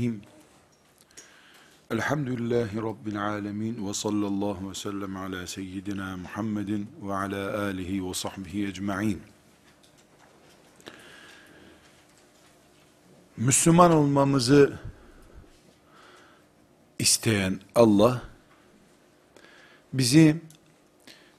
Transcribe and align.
Bismillahirrahmanirrahim. 0.00 0.22
Elhamdülillahi 1.90 2.76
Rabbil 2.76 3.26
alemin 3.26 3.88
ve 3.88 3.94
sallallahu 3.94 4.70
ve 4.70 4.74
sellem 4.74 5.16
ala 5.16 5.46
seyyidina 5.46 6.16
Muhammedin 6.16 6.90
ve 7.02 7.14
ala 7.14 7.62
alihi 7.62 8.08
ve 8.08 8.14
sahbihi 8.14 8.66
ecma'in. 8.66 9.22
Müslüman 13.36 13.92
olmamızı 13.92 14.78
isteyen 16.98 17.60
Allah, 17.74 18.22
bizi 19.92 20.40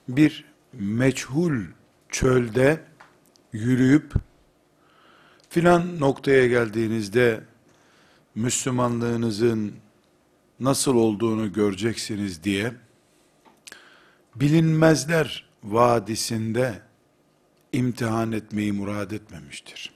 bir 0.07 0.45
meçhul 0.73 1.61
çölde 2.09 2.83
yürüyüp, 3.53 4.13
filan 5.49 5.99
noktaya 5.99 6.47
geldiğinizde, 6.47 7.50
Müslümanlığınızın 8.35 9.73
nasıl 10.59 10.95
olduğunu 10.95 11.53
göreceksiniz 11.53 12.43
diye, 12.43 12.73
bilinmezler 14.35 15.49
vadisinde 15.63 16.81
imtihan 17.73 18.31
etmeyi 18.31 18.71
murad 18.73 19.11
etmemiştir. 19.11 19.91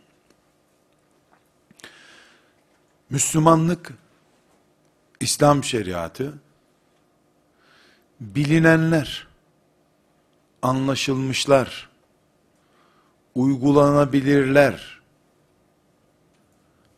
Müslümanlık, 3.09 3.93
İslam 5.19 5.63
şeriatı, 5.63 6.33
bilinenler, 8.19 9.27
anlaşılmışlar, 10.61 11.89
uygulanabilirler 13.35 15.01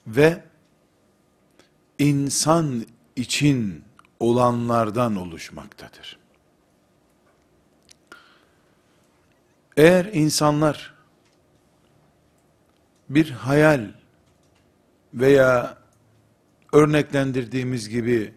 ve 0.07 0.47
insan 2.00 2.86
için 3.16 3.84
olanlardan 4.20 5.16
oluşmaktadır. 5.16 6.17
Eğer 9.78 10.06
insanlar 10.06 10.94
bir 13.09 13.30
hayal 13.30 13.88
veya 15.14 15.78
örneklendirdiğimiz 16.73 17.90
gibi 17.90 18.34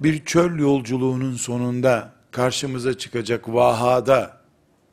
bir 0.00 0.24
çöl 0.24 0.58
yolculuğunun 0.58 1.34
sonunda 1.34 2.12
karşımıza 2.30 2.98
çıkacak 2.98 3.48
vahada 3.48 4.40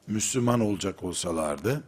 Müslüman 0.07 0.59
olacak 0.59 1.03
olsalardı, 1.03 1.83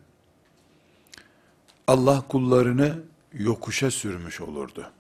Allah 1.88 2.24
kullarını 2.28 3.00
yokuşa 3.34 3.92
sürmüş 3.92 4.42
olurdu. 4.42 4.92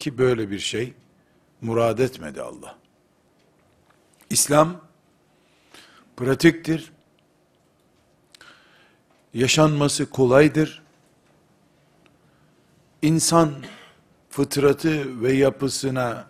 Ki 0.00 0.18
böyle 0.18 0.50
bir 0.50 0.58
şey 0.58 0.94
murad 1.60 1.98
etmedi 1.98 2.42
Allah. 2.42 2.78
İslam 4.30 4.80
pratiktir. 6.16 6.92
Yaşanması 9.34 10.10
kolaydır. 10.10 10.82
İnsan 13.02 13.54
fıtratı 14.30 15.22
ve 15.22 15.32
yapısına 15.32 16.26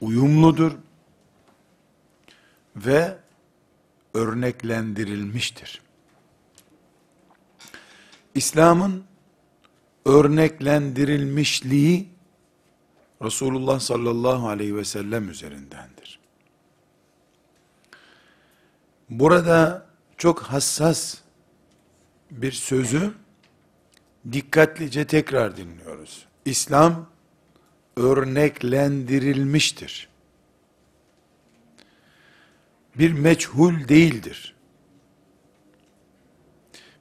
uyumludur 0.00 0.72
ve 2.76 3.18
örneklendirilmiştir. 4.14 5.82
İslam'ın 8.34 9.04
örneklendirilmişliği 10.04 12.13
Resulullah 13.22 13.80
sallallahu 13.80 14.48
aleyhi 14.48 14.76
ve 14.76 14.84
sellem 14.84 15.30
üzerindendir. 15.30 16.20
Burada 19.10 19.86
çok 20.16 20.42
hassas 20.42 21.18
bir 22.30 22.52
sözü 22.52 23.14
dikkatlice 24.32 25.06
tekrar 25.06 25.56
dinliyoruz. 25.56 26.26
İslam 26.44 27.06
örneklendirilmiştir. 27.96 30.08
Bir 32.98 33.12
meçhul 33.12 33.88
değildir. 33.88 34.54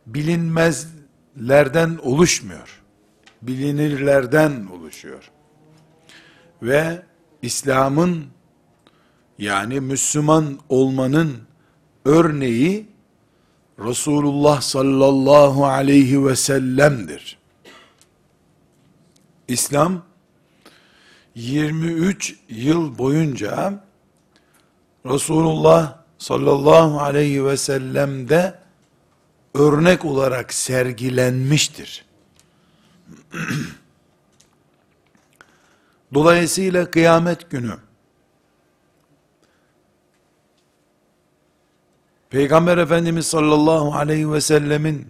Bilinmezlerden 0.05 1.99
oluşmuyor. 2.01 2.81
Bilinirlerden 3.41 4.65
oluşuyor. 4.65 5.31
Ve 6.63 7.01
İslam'ın 7.41 8.25
yani 9.37 9.79
Müslüman 9.79 10.59
olmanın 10.69 11.37
örneği 12.05 12.87
Resulullah 13.79 14.61
sallallahu 14.61 15.65
aleyhi 15.65 16.25
ve 16.25 16.35
sellem'dir. 16.35 17.37
İslam 19.47 20.03
23 21.35 22.35
yıl 22.49 22.97
boyunca 22.97 23.83
Resulullah 25.05 25.97
sallallahu 26.17 27.01
aleyhi 27.01 27.45
ve 27.45 27.57
sellem'de 27.57 28.59
örnek 29.53 30.05
olarak 30.05 30.53
sergilenmiştir. 30.53 32.05
Dolayısıyla 36.13 36.91
kıyamet 36.91 37.51
günü. 37.51 37.73
Peygamber 42.29 42.77
Efendimiz 42.77 43.25
sallallahu 43.25 43.93
aleyhi 43.93 44.31
ve 44.31 44.41
sellemin 44.41 45.07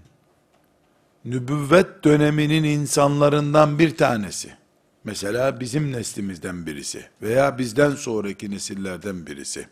nübüvvet 1.25 2.03
döneminin 2.03 2.63
insanlarından 2.63 3.79
bir 3.79 3.97
tanesi, 3.97 4.53
mesela 5.03 5.59
bizim 5.59 5.91
neslimizden 5.91 6.65
birisi 6.65 7.05
veya 7.21 7.57
bizden 7.57 7.91
sonraki 7.91 8.51
nesillerden 8.51 9.27
birisi, 9.27 9.67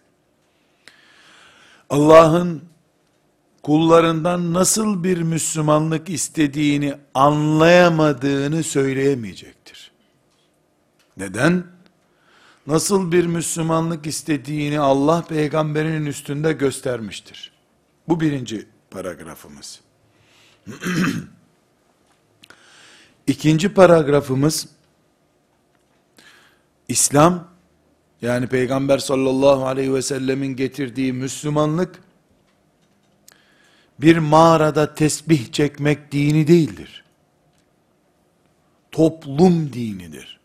Allah'ın 1.90 2.64
kullarından 3.64 4.54
nasıl 4.54 5.04
bir 5.04 5.22
Müslümanlık 5.22 6.10
istediğini 6.10 6.94
anlayamadığını 7.14 8.64
söyleyemeyecektir. 8.64 9.91
Neden? 11.18 11.64
Nasıl 12.68 13.12
bir 13.12 13.26
Müslümanlık 13.26 14.08
istediğini 14.08 14.80
Allah 14.80 15.26
peygamberinin 15.30 16.06
üstünde 16.06 16.54
göstermiştir. 16.54 17.52
Bu 18.08 18.20
birinci 18.20 18.68
paragrafımız. 18.92 19.82
İkinci 23.28 23.74
paragrafımız, 23.74 24.68
İslam, 26.88 27.48
yani 28.22 28.48
Peygamber 28.48 28.98
sallallahu 28.98 29.66
aleyhi 29.66 29.94
ve 29.94 30.02
sellemin 30.02 30.56
getirdiği 30.56 31.14
Müslümanlık, 31.14 32.00
bir 34.00 34.18
mağarada 34.18 34.96
tesbih 34.96 35.52
çekmek 35.52 36.12
dini 36.12 36.48
değildir. 36.48 37.04
Toplum 38.92 39.74
dinidir. 39.74 40.41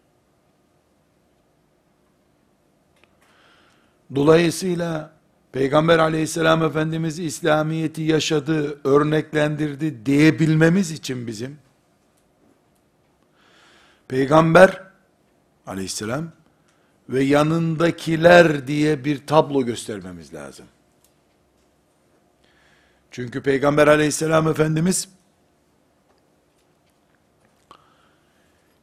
Dolayısıyla 4.15 5.17
Peygamber 5.53 5.99
aleyhisselam 5.99 6.63
Efendimiz 6.63 7.19
İslamiyet'i 7.19 8.03
yaşadı, 8.03 8.81
örneklendirdi 8.85 10.07
diyebilmemiz 10.07 10.91
için 10.91 11.27
bizim, 11.27 11.59
Peygamber 14.09 14.83
aleyhisselam 15.67 16.29
ve 17.09 17.25
yanındakiler 17.25 18.67
diye 18.67 19.05
bir 19.05 19.27
tablo 19.27 19.63
göstermemiz 19.63 20.35
lazım. 20.35 20.67
Çünkü 23.11 23.43
Peygamber 23.43 23.89
aleyhisselam 23.89 24.49
Efendimiz 24.49 25.09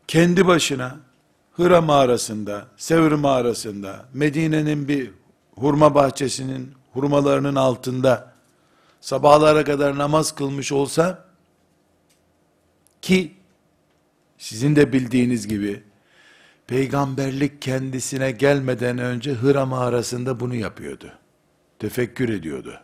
kendi 0.07 0.47
başına 0.47 0.99
Hıra 1.53 1.81
mağarasında, 1.81 2.67
Sevr 2.77 3.11
mağarasında, 3.11 4.05
Medine'nin 4.13 4.87
bir 4.87 5.11
hurma 5.55 5.95
bahçesinin 5.95 6.71
hurmalarının 6.93 7.55
altında 7.55 8.33
sabahlara 9.01 9.63
kadar 9.63 9.97
namaz 9.97 10.35
kılmış 10.35 10.71
olsa 10.71 11.25
ki 13.01 13.33
sizin 14.37 14.75
de 14.75 14.93
bildiğiniz 14.93 15.47
gibi 15.47 15.83
peygamberlik 16.67 17.61
kendisine 17.61 18.31
gelmeden 18.31 18.97
önce 18.97 19.31
Hıra 19.33 19.65
mağarasında 19.65 20.39
bunu 20.39 20.55
yapıyordu. 20.55 21.11
Tefekkür 21.79 22.29
ediyordu. 22.29 22.79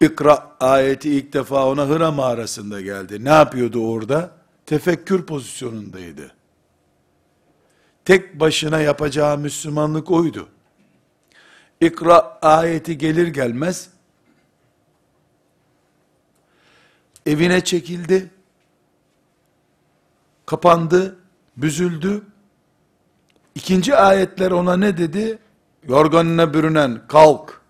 İkra 0.00 0.56
ayeti 0.60 1.10
ilk 1.10 1.32
defa 1.32 1.66
ona 1.66 1.88
Hıra 1.88 2.10
mağarasında 2.10 2.80
geldi. 2.80 3.24
Ne 3.24 3.30
yapıyordu 3.30 3.86
orada? 3.86 4.44
tefekkür 4.66 5.26
pozisyonundaydı. 5.26 6.33
Tek 8.04 8.40
başına 8.40 8.80
yapacağı 8.80 9.38
Müslümanlık 9.38 10.10
oydu. 10.10 10.48
İkra 11.80 12.38
ayeti 12.42 12.98
gelir 12.98 13.26
gelmez 13.26 13.88
evine 17.26 17.64
çekildi, 17.64 18.30
kapandı, 20.46 21.16
büzüldü. 21.56 22.22
İkinci 23.54 23.96
ayetler 23.96 24.50
ona 24.50 24.76
ne 24.76 24.98
dedi? 24.98 25.38
Yorganına 25.88 26.54
bürünen 26.54 27.00
kalk, 27.08 27.60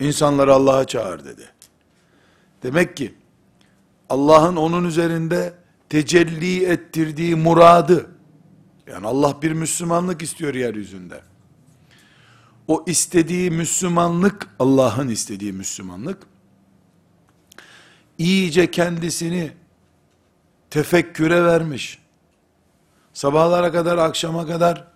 insanları 0.00 0.54
Allah'a 0.54 0.84
çağır 0.84 1.24
dedi. 1.24 1.52
Demek 2.62 2.96
ki 2.96 3.14
Allah'ın 4.08 4.56
onun 4.56 4.84
üzerinde 4.84 5.54
tecelli 5.88 6.64
ettirdiği 6.64 7.36
muradı, 7.36 8.10
yani 8.90 9.06
Allah 9.06 9.42
bir 9.42 9.52
Müslümanlık 9.52 10.22
istiyor 10.22 10.54
yeryüzünde. 10.54 11.20
O 12.68 12.84
istediği 12.86 13.50
Müslümanlık, 13.50 14.48
Allah'ın 14.58 15.08
istediği 15.08 15.52
Müslümanlık, 15.52 16.18
iyice 18.18 18.70
kendisini 18.70 19.52
tefekküre 20.70 21.44
vermiş. 21.44 21.98
Sabahlara 23.12 23.72
kadar, 23.72 23.98
akşama 23.98 24.46
kadar 24.46 24.86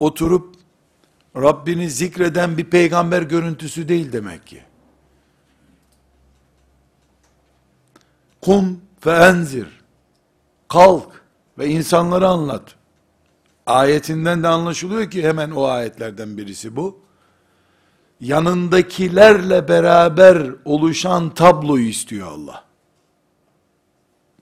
oturup 0.00 0.54
Rabbini 1.36 1.90
zikreden 1.90 2.58
bir 2.58 2.64
peygamber 2.64 3.22
görüntüsü 3.22 3.88
değil 3.88 4.12
demek 4.12 4.46
ki. 4.46 4.62
Kum 8.40 8.80
ve 9.06 9.12
enzir. 9.12 9.68
Kalk 10.68 11.22
ve 11.58 11.68
insanları 11.68 12.28
anlat. 12.28 12.81
Ayetinden 13.72 14.42
de 14.42 14.48
anlaşılıyor 14.48 15.10
ki 15.10 15.22
hemen 15.22 15.50
o 15.50 15.64
ayetlerden 15.64 16.36
birisi 16.38 16.76
bu. 16.76 17.00
Yanındakilerle 18.20 19.68
beraber 19.68 20.50
oluşan 20.64 21.34
tabloyu 21.34 21.84
istiyor 21.84 22.26
Allah. 22.26 22.64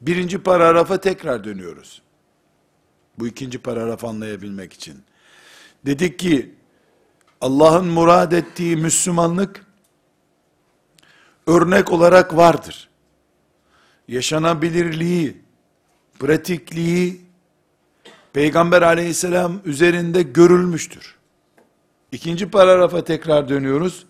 Birinci 0.01 0.39
paragrafa 0.39 1.01
tekrar 1.01 1.45
dönüyoruz. 1.45 2.03
Bu 3.19 3.27
ikinci 3.27 3.59
paragrafı 3.59 4.07
anlayabilmek 4.07 4.73
için. 4.73 5.03
Dedik 5.87 6.19
ki 6.19 6.55
Allah'ın 7.41 7.87
murad 7.87 8.33
ettiği 8.33 8.77
Müslümanlık 8.77 9.67
örnek 11.47 11.93
olarak 11.93 12.37
vardır. 12.37 12.89
Yaşanabilirliği, 14.09 15.43
pratikliği 16.19 17.30
Peygamber 18.33 18.83
aleyhisselam 18.83 19.61
üzerinde 19.65 20.23
görülmüştür. 20.23 21.15
İkinci 22.13 22.51
paragrafa 22.51 23.05
tekrar 23.05 23.49
dönüyoruz. 23.49 24.07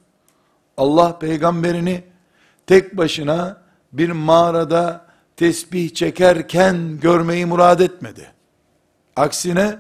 Allah 0.76 1.18
peygamberini 1.18 2.04
tek 2.66 2.96
başına 2.96 3.62
bir 3.92 4.10
mağarada 4.10 5.06
tesbih 5.36 5.94
çekerken 5.94 7.00
görmeyi 7.00 7.46
murad 7.46 7.80
etmedi. 7.80 8.32
Aksine 9.16 9.78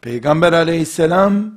Peygamber 0.00 0.52
aleyhisselam 0.52 1.54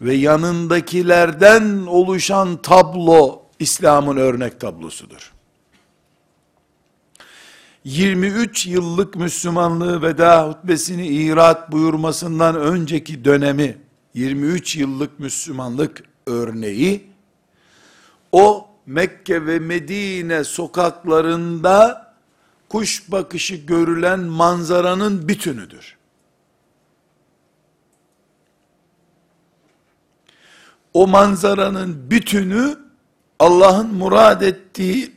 ve 0.00 0.14
yanındakilerden 0.14 1.86
oluşan 1.86 2.62
tablo 2.62 3.42
İslam'ın 3.58 4.16
örnek 4.16 4.60
tablosudur. 4.60 5.31
23 7.84 8.66
yıllık 8.66 9.16
Müslümanlığı 9.16 10.02
veda 10.02 10.48
hutbesini 10.48 11.06
irat 11.06 11.72
buyurmasından 11.72 12.56
önceki 12.56 13.24
dönemi 13.24 13.78
23 14.14 14.76
yıllık 14.76 15.20
Müslümanlık 15.20 16.04
örneği 16.26 17.10
o 18.32 18.68
Mekke 18.86 19.46
ve 19.46 19.58
Medine 19.58 20.44
sokaklarında 20.44 22.12
kuş 22.68 23.10
bakışı 23.12 23.54
görülen 23.54 24.20
manzaranın 24.20 25.28
bütünüdür. 25.28 25.96
O 30.94 31.06
manzaranın 31.06 32.10
bütünü 32.10 32.78
Allah'ın 33.38 33.94
murad 33.94 34.40
ettiği 34.40 35.12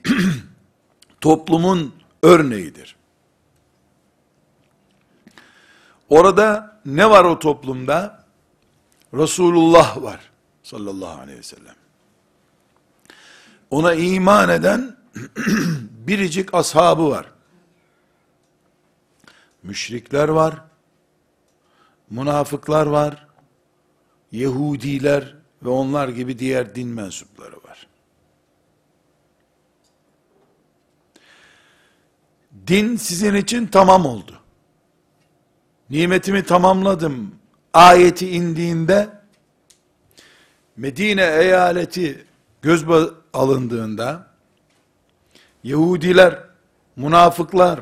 toplumun 1.21 1.94
örneğidir. 2.25 2.95
Orada 6.09 6.79
ne 6.85 7.09
var 7.09 7.23
o 7.23 7.39
toplumda? 7.39 8.25
Resulullah 9.13 10.03
var 10.03 10.31
sallallahu 10.63 11.21
aleyhi 11.21 11.39
ve 11.39 11.43
sellem. 11.43 11.75
Ona 13.69 13.93
iman 13.93 14.49
eden 14.49 14.97
biricik 16.07 16.53
ashabı 16.53 17.09
var. 17.09 17.31
Müşrikler 19.63 20.29
var. 20.29 20.55
Münafıklar 22.09 22.85
var. 22.85 23.27
Yahudiler 24.31 25.35
ve 25.63 25.69
onlar 25.69 26.09
gibi 26.09 26.39
diğer 26.39 26.75
din 26.75 26.87
mensupları 26.87 27.55
var. 27.55 27.64
Din 32.67 32.95
sizin 32.95 33.35
için 33.35 33.67
tamam 33.67 34.05
oldu. 34.05 34.31
Nimetimi 35.89 36.43
tamamladım 36.43 37.35
ayeti 37.73 38.29
indiğinde 38.29 39.09
Medine 40.77 41.25
eyaleti 41.25 42.25
göz 42.61 42.85
alındığında 43.33 44.27
Yahudiler, 45.63 46.39
münafıklar 46.95 47.79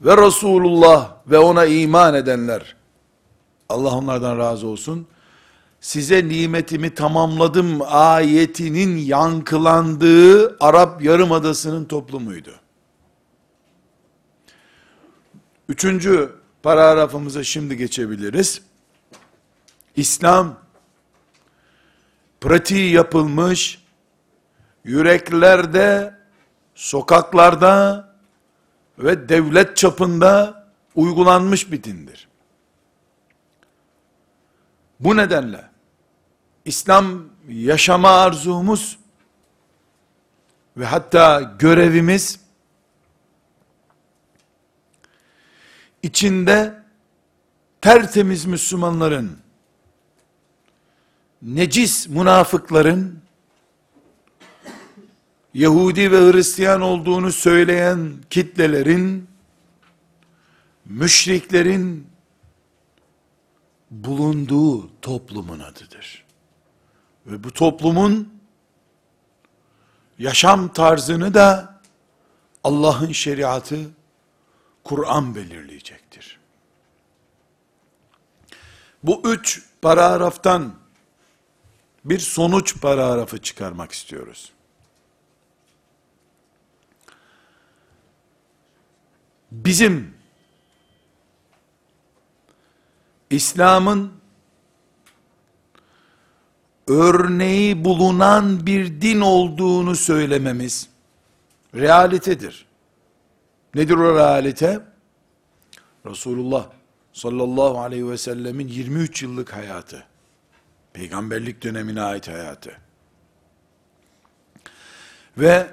ve 0.00 0.26
Resulullah 0.26 1.14
ve 1.26 1.38
ona 1.38 1.64
iman 1.64 2.14
edenler 2.14 2.76
Allah 3.68 3.96
onlardan 3.96 4.38
razı 4.38 4.66
olsun 4.66 5.06
size 5.80 6.28
nimetimi 6.28 6.94
tamamladım 6.94 7.78
ayetinin 7.86 8.96
yankılandığı 8.96 10.56
Arap 10.60 11.02
Yarımadası'nın 11.02 11.84
toplumuydu. 11.84 12.50
Üçüncü 15.68 16.32
paragrafımıza 16.62 17.44
şimdi 17.44 17.76
geçebiliriz. 17.76 18.62
İslam 19.96 20.58
pratiği 22.40 22.92
yapılmış, 22.92 23.82
yüreklerde, 24.84 26.14
sokaklarda 26.74 28.08
ve 28.98 29.28
devlet 29.28 29.76
çapında 29.76 30.64
uygulanmış 30.94 31.72
bir 31.72 31.82
dindir. 31.82 32.28
Bu 35.00 35.16
nedenle 35.16 35.64
İslam 36.64 37.24
yaşama 37.48 38.10
arzumuz 38.10 38.98
ve 40.76 40.84
hatta 40.84 41.40
görevimiz 41.58 42.40
içinde 46.02 46.82
tertemiz 47.80 48.44
Müslümanların 48.44 49.38
necis 51.42 52.08
münafıkların 52.08 53.22
Yahudi 55.54 56.12
ve 56.12 56.32
Hristiyan 56.32 56.80
olduğunu 56.80 57.32
söyleyen 57.32 58.14
kitlelerin 58.30 59.28
müşriklerin 60.84 62.06
bulunduğu 63.90 65.00
toplumun 65.02 65.60
adıdır. 65.60 66.24
Ve 67.26 67.44
bu 67.44 67.50
toplumun 67.50 68.32
yaşam 70.18 70.72
tarzını 70.72 71.34
da 71.34 71.80
Allah'ın 72.64 73.12
şeriatı 73.12 73.78
Kur'an 74.88 75.34
belirleyecektir. 75.34 76.38
Bu 79.02 79.22
üç 79.24 79.62
paragraftan 79.82 80.74
bir 82.04 82.18
sonuç 82.18 82.80
paragrafı 82.80 83.42
çıkarmak 83.42 83.92
istiyoruz. 83.92 84.52
Bizim 89.52 90.14
İslam'ın 93.30 94.12
örneği 96.86 97.84
bulunan 97.84 98.66
bir 98.66 99.00
din 99.00 99.20
olduğunu 99.20 99.96
söylememiz 99.96 100.88
realitedir. 101.74 102.67
Nedir 103.78 103.94
o 103.94 104.16
realite? 104.16 104.80
Resulullah 106.06 106.70
sallallahu 107.12 107.80
aleyhi 107.80 108.10
ve 108.10 108.18
sellemin 108.18 108.68
23 108.68 109.22
yıllık 109.22 109.52
hayatı. 109.52 110.04
Peygamberlik 110.92 111.62
dönemine 111.64 112.00
ait 112.00 112.28
hayatı. 112.28 112.76
Ve 115.38 115.66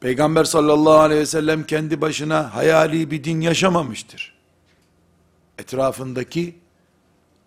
Peygamber 0.00 0.44
sallallahu 0.44 0.98
aleyhi 0.98 1.20
ve 1.20 1.26
sellem 1.26 1.66
kendi 1.66 2.00
başına 2.00 2.54
hayali 2.54 3.10
bir 3.10 3.24
din 3.24 3.40
yaşamamıştır. 3.40 4.34
Etrafındaki 5.58 6.58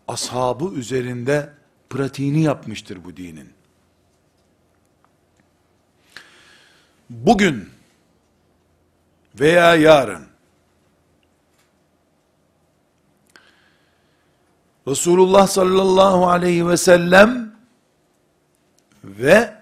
ashabı 0.08 0.65
üzerinde 0.75 1.53
pratiğini 1.89 2.41
yapmıştır 2.41 3.03
bu 3.03 3.18
dinin. 3.18 3.53
Bugün 7.10 7.80
veya 9.39 9.75
yarın 9.75 10.31
Resulullah 14.88 15.47
sallallahu 15.47 16.29
aleyhi 16.29 16.67
ve 16.67 16.77
sellem 16.77 17.55
ve 19.03 19.53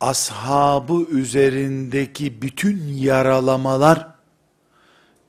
ashabı 0.00 1.06
üzerindeki 1.10 2.42
bütün 2.42 2.88
yaralamalar 2.88 4.08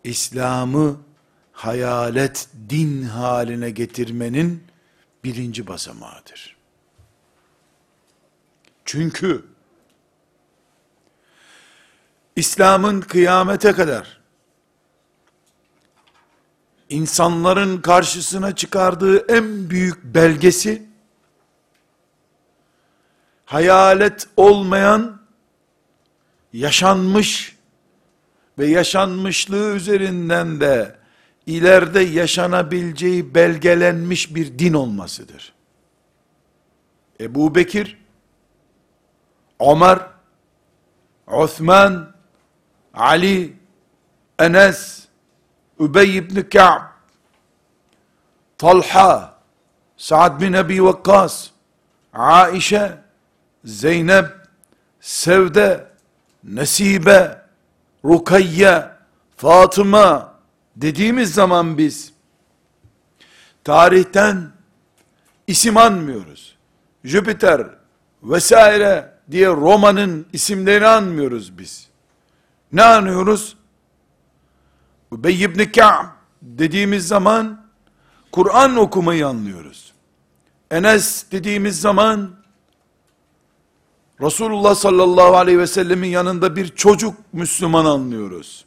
İslam'ı 0.04 0.98
hayalet 1.52 2.48
din 2.70 3.04
haline 3.04 3.70
getirmenin 3.70 4.64
birinci 5.24 5.68
basamağıdır. 5.68 6.58
Çünkü 8.86 9.46
İslam'ın 12.36 13.02
kıyamete 13.02 13.72
kadar 13.72 14.22
insanların 16.90 17.82
karşısına 17.82 18.56
çıkardığı 18.56 19.34
en 19.34 19.70
büyük 19.70 20.04
belgesi 20.04 20.88
hayalet 23.46 24.28
olmayan 24.38 25.22
yaşanmış 26.54 27.58
ve 28.60 28.68
yaşanmışlığı 28.68 29.76
üzerinden 29.76 30.62
de 30.62 30.96
ileride 31.46 32.00
yaşanabileceği 32.00 33.36
belgelenmiş 33.36 34.36
bir 34.36 34.60
din 34.60 34.74
olmasıdır. 34.74 35.54
Ebu 37.20 37.56
Bekir, 37.56 37.98
Ömer, 39.60 40.00
Osman, 41.28 42.13
Ali, 42.94 43.54
Enes, 44.40 45.08
Übey 45.80 46.18
ibn 46.18 46.42
Ka'b, 46.42 46.82
Talha, 48.58 49.34
Sa'd 49.98 50.42
bin 50.42 50.54
Ebi 50.54 50.84
Vakkas, 50.84 51.50
Aişe, 52.14 52.98
Zeynep, 53.66 54.26
Sevde, 55.00 55.88
Nesibe, 56.44 57.42
Rukayye, 58.06 58.86
Fatıma 59.38 60.34
dediğimiz 60.76 61.34
zaman 61.34 61.78
biz 61.78 62.14
tarihten 63.64 64.52
isim 65.48 65.78
anmıyoruz. 65.78 66.56
Jüpiter 67.04 67.68
vesaire 68.24 69.14
diye 69.32 69.48
Roma'nın 69.48 70.26
isimlerini 70.34 70.88
anmıyoruz 70.88 71.58
biz. 71.58 71.93
Ne 72.74 72.84
anıyoruz? 72.84 73.56
Übey 75.12 75.44
ibn 75.44 75.72
Ka'b 75.72 76.06
dediğimiz 76.42 77.08
zaman 77.08 77.66
Kur'an 78.32 78.78
okumayı 78.78 79.28
anlıyoruz. 79.28 79.94
Enes 80.72 81.26
dediğimiz 81.32 81.82
zaman 81.82 82.32
Resulullah 84.22 84.76
sallallahu 84.76 85.38
aleyhi 85.38 85.60
ve 85.60 85.68
sellemin 85.68 86.08
yanında 86.08 86.56
bir 86.56 86.68
çocuk 86.68 87.16
Müslüman 87.34 87.86
anlıyoruz. 87.86 88.66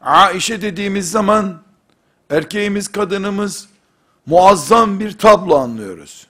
Aişe 0.00 0.62
dediğimiz 0.62 1.10
zaman 1.10 1.62
erkeğimiz 2.30 2.88
kadınımız 2.88 3.68
muazzam 4.26 5.00
bir 5.00 5.18
tablo 5.18 5.56
anlıyoruz. 5.56 6.26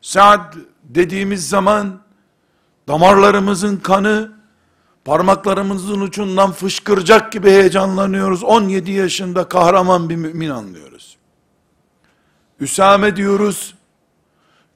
Saad 0.00 0.54
dediğimiz 0.84 1.48
zaman 1.48 2.00
damarlarımızın 2.88 3.76
kanı 3.76 4.37
parmaklarımızın 5.08 6.00
ucundan 6.00 6.52
fışkıracak 6.52 7.32
gibi 7.32 7.50
heyecanlanıyoruz. 7.50 8.44
17 8.44 8.90
yaşında 8.90 9.48
kahraman 9.48 10.08
bir 10.08 10.16
mümin 10.16 10.48
anlıyoruz. 10.48 11.16
Üsame 12.60 13.16
diyoruz. 13.16 13.74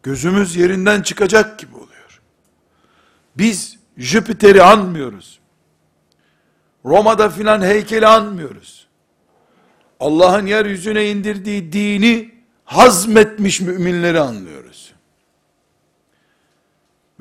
Gözümüz 0.03 0.57
yerinden 0.57 1.03
çıkacak 1.03 1.59
gibi 1.59 1.75
oluyor. 1.75 2.21
Biz 3.37 3.79
Jüpiter'i 3.97 4.62
anmıyoruz. 4.62 5.41
Roma'da 6.85 7.29
filan 7.29 7.62
heykeli 7.62 8.07
anmıyoruz. 8.07 8.87
Allah'ın 10.01 10.47
yeryüzüne 10.47 11.11
indirdiği 11.11 11.73
dini 11.73 12.35
hazmetmiş 12.65 13.61
müminleri 13.61 14.21
anlıyoruz. 14.21 14.91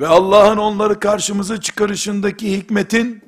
Ve 0.02 0.08
Allah'ın 0.08 0.58
onları 0.58 1.00
karşımıza 1.00 1.62
çıkarışındaki 1.62 2.58
hikmetin 2.58 3.22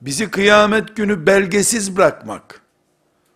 bizi 0.00 0.30
kıyamet 0.30 0.96
günü 0.96 1.26
belgesiz 1.26 1.96
bırakmak, 1.96 2.60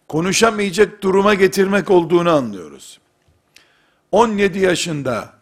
konuşamayacak 0.09 1.03
duruma 1.03 1.35
getirmek 1.35 1.91
olduğunu 1.91 2.31
anlıyoruz. 2.31 2.99
17 4.13 4.59
yaşında 4.59 5.33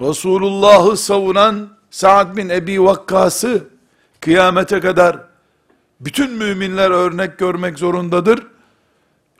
Resulullah'ı 0.00 0.96
savunan 0.96 1.68
Sa'd 1.90 2.36
bin 2.36 2.48
Ebi 2.48 2.82
Vakkas'ı 2.82 3.68
kıyamete 4.20 4.80
kadar 4.80 5.20
bütün 6.00 6.30
müminler 6.30 6.90
örnek 6.90 7.38
görmek 7.38 7.78
zorundadır. 7.78 8.46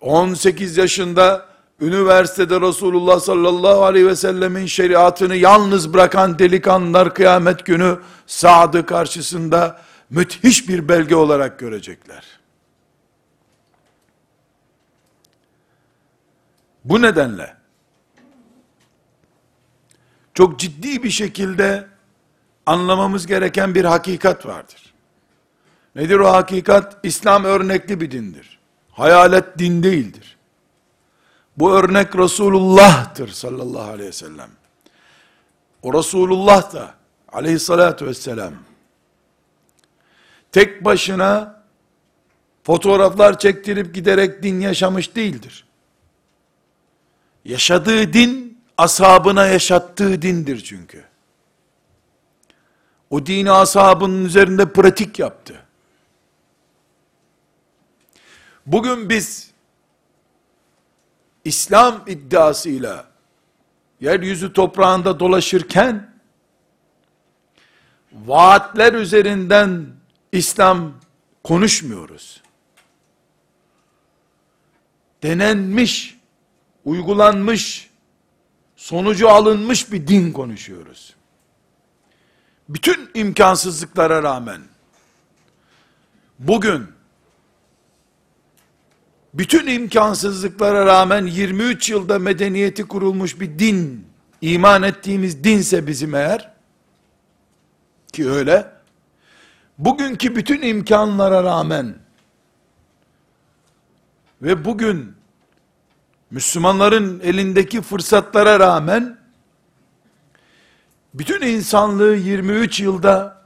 18 0.00 0.76
yaşında 0.76 1.53
üniversitede 1.80 2.60
Resulullah 2.60 3.20
sallallahu 3.20 3.84
aleyhi 3.84 4.06
ve 4.06 4.16
sellemin 4.16 4.66
şeriatını 4.66 5.36
yalnız 5.36 5.94
bırakan 5.94 6.38
delikanlılar 6.38 7.14
kıyamet 7.14 7.66
günü 7.66 7.98
Sa'd'ı 8.26 8.86
karşısında 8.86 9.80
müthiş 10.10 10.68
bir 10.68 10.88
belge 10.88 11.16
olarak 11.16 11.58
görecekler. 11.58 12.24
Bu 16.84 17.02
nedenle 17.02 17.56
çok 20.34 20.58
ciddi 20.58 21.02
bir 21.02 21.10
şekilde 21.10 21.86
anlamamız 22.66 23.26
gereken 23.26 23.74
bir 23.74 23.84
hakikat 23.84 24.46
vardır. 24.46 24.94
Nedir 25.94 26.18
o 26.18 26.32
hakikat? 26.32 26.96
İslam 27.02 27.44
örnekli 27.44 28.00
bir 28.00 28.10
dindir. 28.10 28.58
Hayalet 28.90 29.58
din 29.58 29.82
değildir. 29.82 30.33
Bu 31.56 31.72
örnek 31.72 32.16
Resulullah'tır 32.16 33.28
sallallahu 33.28 33.90
aleyhi 33.90 34.08
ve 34.08 34.12
sellem. 34.12 34.50
O 35.82 35.94
Resulullah 35.94 36.72
da 36.72 36.94
aleyhissalatu 37.28 38.06
vesselam 38.06 38.54
tek 40.52 40.84
başına 40.84 41.62
fotoğraflar 42.62 43.38
çektirip 43.38 43.94
giderek 43.94 44.42
din 44.42 44.60
yaşamış 44.60 45.16
değildir. 45.16 45.66
Yaşadığı 47.44 48.12
din 48.12 48.58
ashabına 48.78 49.46
yaşattığı 49.46 50.22
dindir 50.22 50.60
çünkü. 50.60 51.04
O 53.10 53.26
dini 53.26 53.50
ashabının 53.50 54.24
üzerinde 54.24 54.72
pratik 54.72 55.18
yaptı. 55.18 55.62
Bugün 58.66 59.08
biz 59.08 59.53
İslam 61.44 62.04
iddiasıyla 62.06 63.06
yeryüzü 64.00 64.52
toprağında 64.52 65.20
dolaşırken 65.20 66.14
vaatler 68.12 68.92
üzerinden 68.92 69.86
İslam 70.32 70.92
konuşmuyoruz. 71.44 72.42
Denenmiş, 75.22 76.18
uygulanmış, 76.84 77.90
sonucu 78.76 79.28
alınmış 79.28 79.92
bir 79.92 80.06
din 80.06 80.32
konuşuyoruz. 80.32 81.14
Bütün 82.68 83.10
imkansızlıklara 83.14 84.22
rağmen 84.22 84.60
bugün 86.38 86.86
bütün 89.34 89.66
imkansızlıklara 89.66 90.86
rağmen 90.86 91.26
23 91.26 91.90
yılda 91.90 92.18
medeniyeti 92.18 92.84
kurulmuş 92.84 93.40
bir 93.40 93.58
din, 93.58 94.06
iman 94.40 94.82
ettiğimiz 94.82 95.44
dinse 95.44 95.86
bizim 95.86 96.14
eğer, 96.14 96.52
ki 98.12 98.30
öyle, 98.30 98.70
bugünkü 99.78 100.36
bütün 100.36 100.62
imkanlara 100.62 101.44
rağmen, 101.44 102.04
Ve 104.42 104.64
bugün 104.64 105.12
Müslümanların 106.30 107.20
elindeki 107.20 107.82
fırsatlara 107.82 108.60
rağmen 108.60 109.18
bütün 111.14 111.40
insanlığı 111.42 112.16
23 112.16 112.80
yılda 112.80 113.42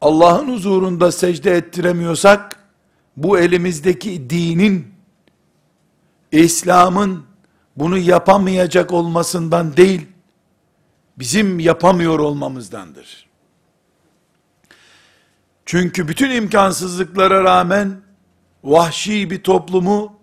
Allah'ın 0.00 0.48
huzurunda 0.48 1.12
secde 1.12 1.56
ettiremiyorsak 1.56 2.58
bu 3.16 3.38
elimizdeki 3.38 4.30
dinin 4.30 4.95
İslam'ın 6.32 7.24
bunu 7.76 7.98
yapamayacak 7.98 8.92
olmasından 8.92 9.76
değil 9.76 10.06
bizim 11.18 11.58
yapamıyor 11.58 12.18
olmamızdandır. 12.18 13.26
Çünkü 15.66 16.08
bütün 16.08 16.30
imkansızlıklara 16.30 17.44
rağmen 17.44 18.00
vahşi 18.64 19.30
bir 19.30 19.42
toplumu 19.42 20.16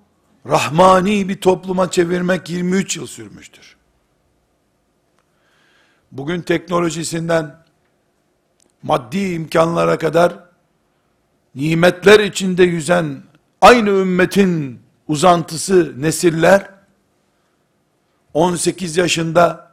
rahmani 0.46 1.30
bir 1.30 1.42
topluma 1.42 1.92
çevirmek 1.92 2.50
23 2.50 2.98
yıl 2.98 3.08
sürmüştür. 3.08 3.76
Bugün 6.12 6.42
teknolojisinden 6.42 7.56
maddi 8.84 9.34
imkanlara 9.34 9.98
kadar 9.98 10.40
nimetler 11.56 12.20
içinde 12.20 12.64
yüzen 12.64 13.24
aynı 13.62 13.90
ümmetin 13.90 14.83
uzantısı 15.14 15.94
nesiller 15.98 16.70
18 18.34 18.98
yaşında 18.98 19.72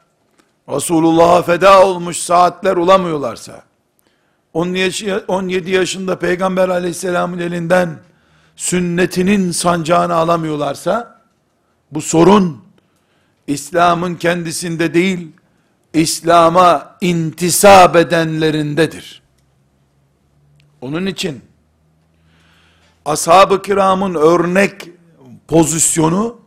Resulullah'a 0.68 1.42
feda 1.42 1.86
olmuş 1.86 2.16
saatler 2.16 2.76
olamıyorlarsa 2.76 3.62
17 4.54 5.70
yaşında 5.70 6.18
Peygamber 6.18 6.68
aleyhisselamın 6.68 7.38
elinden 7.38 7.98
sünnetinin 8.56 9.50
sancağını 9.50 10.14
alamıyorlarsa, 10.14 11.20
bu 11.92 12.00
sorun, 12.00 12.64
İslam'ın 13.46 14.14
kendisinde 14.14 14.94
değil, 14.94 15.32
İslam'a 15.92 16.96
intisap 17.00 17.96
edenlerindedir. 17.96 19.22
Onun 20.80 21.06
için, 21.06 21.42
ashab-ı 23.04 23.62
kiramın 23.62 24.14
örnek 24.14 24.99
pozisyonu, 25.50 26.40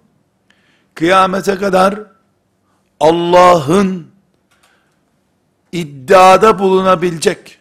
kıyamete 0.95 1.57
kadar, 1.57 1.99
Allah'ın 2.99 4.07
iddiada 5.71 6.59
bulunabilecek, 6.59 7.59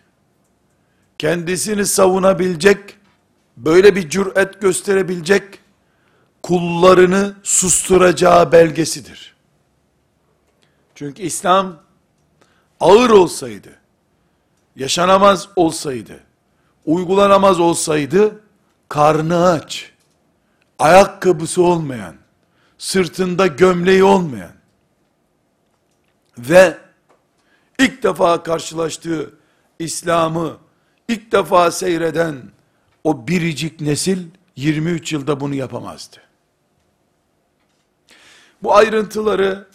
kendisini 1.18 1.86
savunabilecek, 1.86 2.96
böyle 3.56 3.96
bir 3.96 4.10
cüret 4.10 4.60
gösterebilecek 4.60 5.58
kullarını 6.42 7.34
susturacağı 7.42 8.52
belgesidir. 8.52 9.34
Çünkü 10.94 11.22
İslam 11.22 11.76
ağır 12.80 13.10
olsaydı, 13.10 13.70
yaşanamaz 14.76 15.48
olsaydı, 15.56 16.20
uygulanamaz 16.86 17.60
olsaydı, 17.60 18.40
karnı 18.88 19.46
aç, 19.46 19.91
ayakkabısı 20.78 21.62
olmayan, 21.62 22.14
sırtında 22.78 23.46
gömleği 23.46 24.04
olmayan 24.04 24.52
ve 26.38 26.78
ilk 27.78 28.02
defa 28.02 28.42
karşılaştığı 28.42 29.34
İslam'ı 29.78 30.56
ilk 31.08 31.32
defa 31.32 31.70
seyreden 31.70 32.42
o 33.04 33.28
biricik 33.28 33.80
nesil 33.80 34.26
23 34.56 35.12
yılda 35.12 35.40
bunu 35.40 35.54
yapamazdı. 35.54 36.16
Bu 38.62 38.74
ayrıntıları 38.74 39.68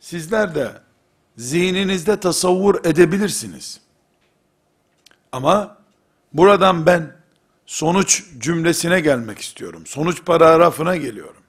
sizler 0.00 0.54
de 0.54 0.72
zihninizde 1.36 2.20
tasavvur 2.20 2.84
edebilirsiniz. 2.84 3.80
Ama 5.32 5.78
buradan 6.32 6.86
ben 6.86 7.16
sonuç 7.66 8.24
cümlesine 8.38 9.00
gelmek 9.00 9.38
istiyorum. 9.38 9.86
Sonuç 9.86 10.24
paragrafına 10.24 10.96
geliyorum. 10.96 11.42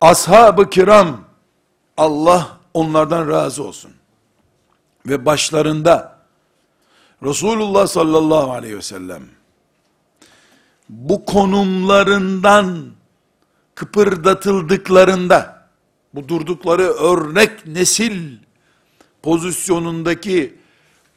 Ashab-ı 0.00 0.70
kiram 0.70 1.24
Allah 1.96 2.58
onlardan 2.74 3.28
razı 3.28 3.64
olsun. 3.64 3.92
Ve 5.06 5.26
başlarında 5.26 6.18
Resulullah 7.22 7.86
sallallahu 7.86 8.52
aleyhi 8.52 8.76
ve 8.76 8.82
sellem 8.82 9.22
bu 10.88 11.24
konumlarından 11.24 12.86
kıpırdatıldıklarında, 13.74 15.68
bu 16.14 16.28
durdukları 16.28 16.82
örnek 16.82 17.66
nesil 17.66 18.36
pozisyonundaki 19.22 20.57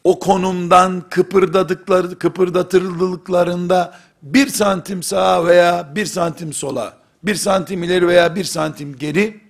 o 0.04 0.20
konumdan 0.20 1.04
kıpırdadıkları, 1.10 2.20
kıpırdatıldıklarında 2.20 4.00
bir 4.22 4.48
santim 4.48 5.04
sağa 5.04 5.46
veya 5.46 5.96
bir 5.96 6.06
santim 6.06 6.54
sola, 6.54 6.98
bir 7.24 7.36
santim 7.36 7.84
ileri 7.84 8.08
veya 8.08 8.36
bir 8.36 8.44
santim 8.44 8.98
geri, 8.98 9.42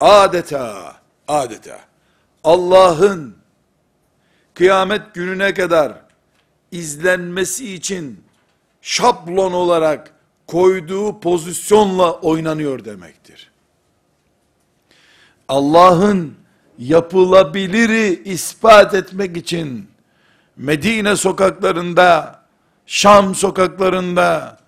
adeta, 0.00 0.96
adeta, 1.28 1.80
Allah'ın 2.44 3.36
kıyamet 4.54 5.14
gününe 5.14 5.54
kadar 5.54 5.92
izlenmesi 6.72 7.74
için 7.74 8.24
şablon 8.82 9.52
olarak 9.52 10.12
koyduğu 10.46 11.20
pozisyonla 11.20 12.12
oynanıyor 12.12 12.84
demektir. 12.84 13.50
Allah'ın 15.48 16.34
yapılabiliri 16.78 18.22
ispat 18.24 18.94
etmek 18.94 19.36
için 19.36 19.90
Medine 20.56 21.16
sokaklarında, 21.16 22.38
Şam 22.86 23.34
sokaklarında, 23.34 24.58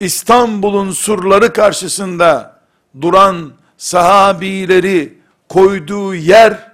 İstanbul'un 0.00 0.90
surları 0.90 1.52
karşısında 1.52 2.60
duran 3.00 3.52
sahabileri 3.76 5.18
koyduğu 5.48 6.14
yer, 6.14 6.72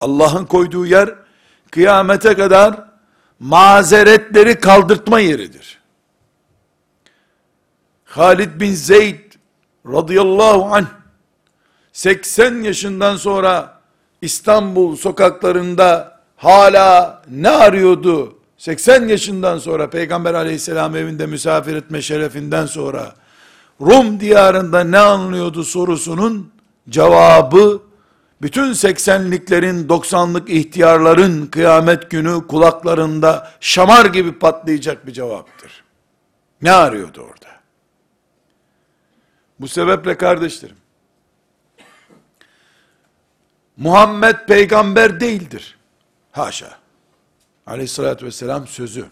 Allah'ın 0.00 0.44
koyduğu 0.44 0.86
yer, 0.86 1.14
kıyamete 1.70 2.34
kadar 2.34 2.84
mazeretleri 3.38 4.60
kaldırtma 4.60 5.20
yeridir. 5.20 5.80
Halid 8.04 8.60
bin 8.60 8.72
Zeyd 8.72 9.32
radıyallahu 9.86 10.74
anh 10.74 10.86
80 11.92 12.62
yaşından 12.62 13.16
sonra 13.16 13.73
İstanbul 14.24 14.96
sokaklarında 14.96 16.20
hala 16.36 17.22
ne 17.30 17.50
arıyordu? 17.50 18.38
80 18.58 19.08
yaşından 19.08 19.58
sonra 19.58 19.90
Peygamber 19.90 20.34
aleyhisselam 20.34 20.96
evinde 20.96 21.26
misafir 21.26 21.76
etme 21.76 22.02
şerefinden 22.02 22.66
sonra 22.66 23.14
Rum 23.80 24.20
diyarında 24.20 24.84
ne 24.84 24.98
anlıyordu 24.98 25.64
sorusunun 25.64 26.52
cevabı 26.88 27.82
bütün 28.42 28.72
80'liklerin 28.72 29.86
90'lık 29.86 30.50
ihtiyarların 30.50 31.46
kıyamet 31.46 32.10
günü 32.10 32.46
kulaklarında 32.46 33.50
şamar 33.60 34.04
gibi 34.06 34.38
patlayacak 34.38 35.06
bir 35.06 35.12
cevaptır. 35.12 35.84
Ne 36.62 36.72
arıyordu 36.72 37.20
orada? 37.20 37.54
Bu 39.60 39.68
sebeple 39.68 40.16
kardeşlerim, 40.16 40.76
Muhammed 43.76 44.46
peygamber 44.46 45.20
değildir. 45.20 45.78
Haşa. 46.32 46.78
Aleyhissalatü 47.66 48.26
vesselam 48.26 48.66
sözü. 48.66 49.06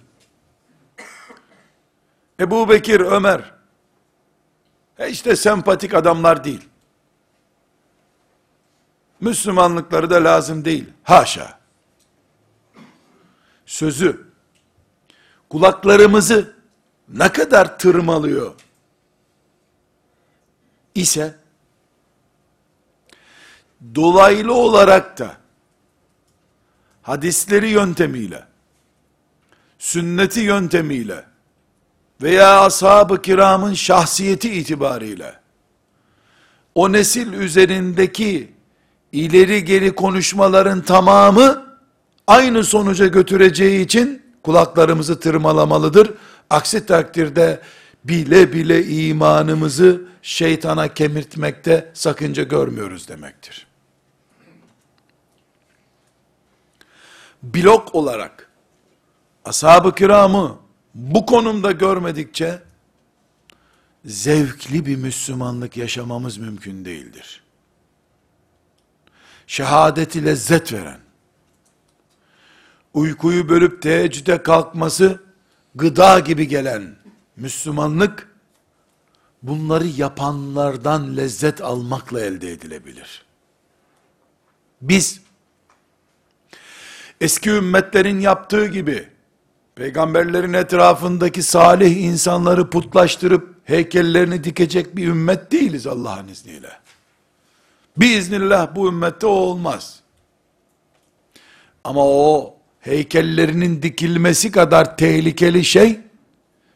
Ebu 2.41 2.69
Bekir, 2.69 3.01
Ömer, 3.01 3.55
e 4.99 5.11
işte 5.11 5.37
sempatik 5.37 5.95
adamlar 5.95 6.45
değil. 6.45 6.69
Müslümanlıkları 9.21 10.11
da 10.11 10.25
lazım 10.25 10.65
değil. 10.65 10.89
Haşa. 11.03 11.59
Sözü, 13.67 14.27
kulaklarımızı 15.51 16.57
ne 17.09 17.33
kadar 17.33 17.79
tırmalıyor 17.79 18.55
ise, 20.95 21.42
dolaylı 23.95 24.55
olarak 24.55 25.19
da, 25.19 25.37
hadisleri 27.03 27.69
yöntemiyle, 27.69 28.45
sünneti 29.79 30.41
yöntemiyle, 30.41 31.25
veya 32.23 32.61
ashab-ı 32.61 33.23
kiramın 33.23 33.75
şahsiyeti 33.75 34.53
itibariyle, 34.53 35.35
o 36.75 36.93
nesil 36.93 37.33
üzerindeki 37.33 38.53
ileri 39.13 39.65
geri 39.65 39.95
konuşmaların 39.95 40.83
tamamı 40.83 41.67
aynı 42.27 42.65
sonuca 42.65 43.07
götüreceği 43.07 43.85
için 43.85 44.23
kulaklarımızı 44.43 45.21
tırmalamalıdır. 45.21 46.15
Aksi 46.51 46.87
takdirde 46.87 47.61
bile 48.05 48.53
bile 48.53 48.87
imanımızı 48.87 50.03
şeytana 50.23 50.95
kemirtmekte 50.95 51.91
sakınca 51.95 52.43
görmüyoruz 52.43 53.09
demektir. 53.09 53.72
Blok 57.43 57.95
olarak 57.95 58.51
ashab-ı 59.45 59.95
kiramı 59.95 60.59
bu 60.95 61.27
konumda 61.27 61.73
görmedikçe 61.73 62.63
zevkli 64.05 64.87
bir 64.87 64.97
Müslümanlık 64.97 65.77
yaşamamız 65.77 66.39
mümkün 66.39 66.85
değildir. 66.85 67.43
Şehadeti 69.47 70.25
lezzet 70.25 70.73
veren, 70.73 71.01
uykuyu 72.95 73.49
bölüp 73.49 73.83
teheccüde 73.83 74.43
kalkması 74.43 75.23
gıda 75.75 76.19
gibi 76.19 76.49
gelen 76.49 76.97
Müslümanlık, 77.37 78.33
bunları 79.43 79.87
yapanlardan 79.87 81.17
lezzet 81.17 81.61
almakla 81.61 82.21
elde 82.21 82.53
edilebilir. 82.53 83.25
Biz, 84.83 85.21
eski 87.23 87.51
ümmetlerin 87.51 88.21
yaptığı 88.21 88.67
gibi, 88.67 89.09
peygamberlerin 89.75 90.53
etrafındaki 90.53 91.43
salih 91.43 91.97
insanları 91.97 92.71
putlaştırıp, 92.71 93.55
heykellerini 93.65 94.45
dikecek 94.45 94.97
bir 94.97 95.09
ümmet 95.09 95.53
değiliz 95.53 95.87
Allah'ın 95.87 96.29
izniyle. 96.29 96.71
Biiznillah 97.97 98.75
bu 98.75 98.89
ümmette 98.89 99.27
o 99.27 99.31
olmaz. 99.31 100.01
Ama 101.85 102.07
o 102.07 102.57
heykellerinin 102.81 103.83
dikilmesi 103.83 104.51
kadar 104.51 104.97
tehlikeli 104.97 105.65
şey, 105.65 106.01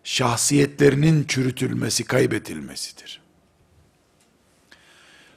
şahsiyetlerinin 0.05 1.25
çürütülmesi, 1.25 2.05
kaybetilmesidir. 2.05 3.21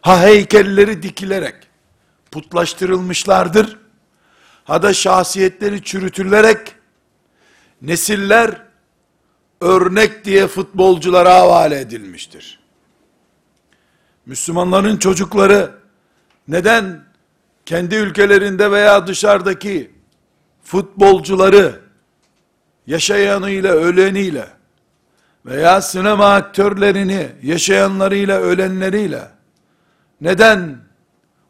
Ha 0.02 0.22
heykelleri 0.22 1.04
dikilerek 1.04 1.56
putlaştırılmışlardır, 2.32 3.79
ha 4.70 4.82
da 4.84 4.94
şahsiyetleri 4.94 5.84
çürütülerek 5.84 6.76
nesiller 7.82 8.62
örnek 9.62 10.26
diye 10.26 10.48
futbolculara 10.48 11.34
havale 11.36 11.80
edilmiştir. 11.80 12.60
Müslümanların 14.26 14.98
çocukları 14.98 15.72
neden 16.48 17.04
kendi 17.66 17.96
ülkelerinde 17.96 18.72
veya 18.72 19.08
dışarıdaki 19.08 19.92
futbolcuları 20.64 21.80
yaşayanıyla 22.88 23.74
öleniyle 23.74 24.48
veya 25.46 25.82
sinema 25.82 26.34
aktörlerini 26.34 27.28
yaşayanlarıyla 27.44 28.40
ölenleriyle 28.40 29.28
neden 30.22 30.89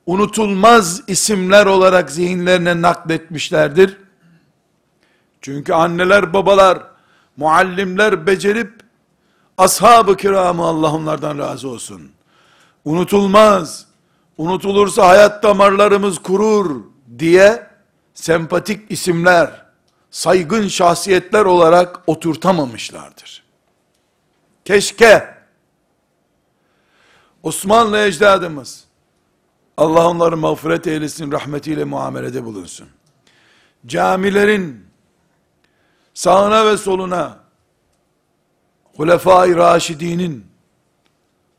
unutulmaz 0.10 1.02
isimler 1.08 1.66
olarak 1.66 2.12
zihinlerine 2.12 2.82
nakletmişlerdir? 2.82 3.98
Çünkü 5.42 5.74
anneler 5.74 6.34
babalar 6.34 6.80
muallimler 7.38 8.28
becerip 8.28 8.84
ashab-ı 9.58 10.18
kiramı 10.18 10.64
Allah 10.64 10.94
onlardan 10.94 11.38
razı 11.38 11.70
olsun. 11.70 12.12
Unutulmaz, 12.86 13.86
unutulursa 14.38 15.08
hayat 15.08 15.44
damarlarımız 15.44 16.20
kurur 16.20 16.84
diye 17.20 17.68
sempatik 18.14 18.92
isimler, 18.92 19.66
saygın 20.12 20.68
şahsiyetler 20.68 21.46
olarak 21.46 22.00
oturtamamışlardır. 22.08 23.44
Keşke 24.66 25.36
Osmanlı 27.44 28.00
ecdadımız 28.00 28.89
Allah 29.80 30.08
onları 30.08 30.38
mağfiret 30.38 30.88
eylesin, 30.88 31.32
rahmetiyle 31.32 31.84
muamelede 31.84 32.46
bulunsun. 32.46 32.88
Camilerin 33.86 34.86
sağına 36.14 36.66
ve 36.66 36.78
soluna 36.78 37.40
Hulefai 38.96 39.56
Raşidinin 39.56 40.46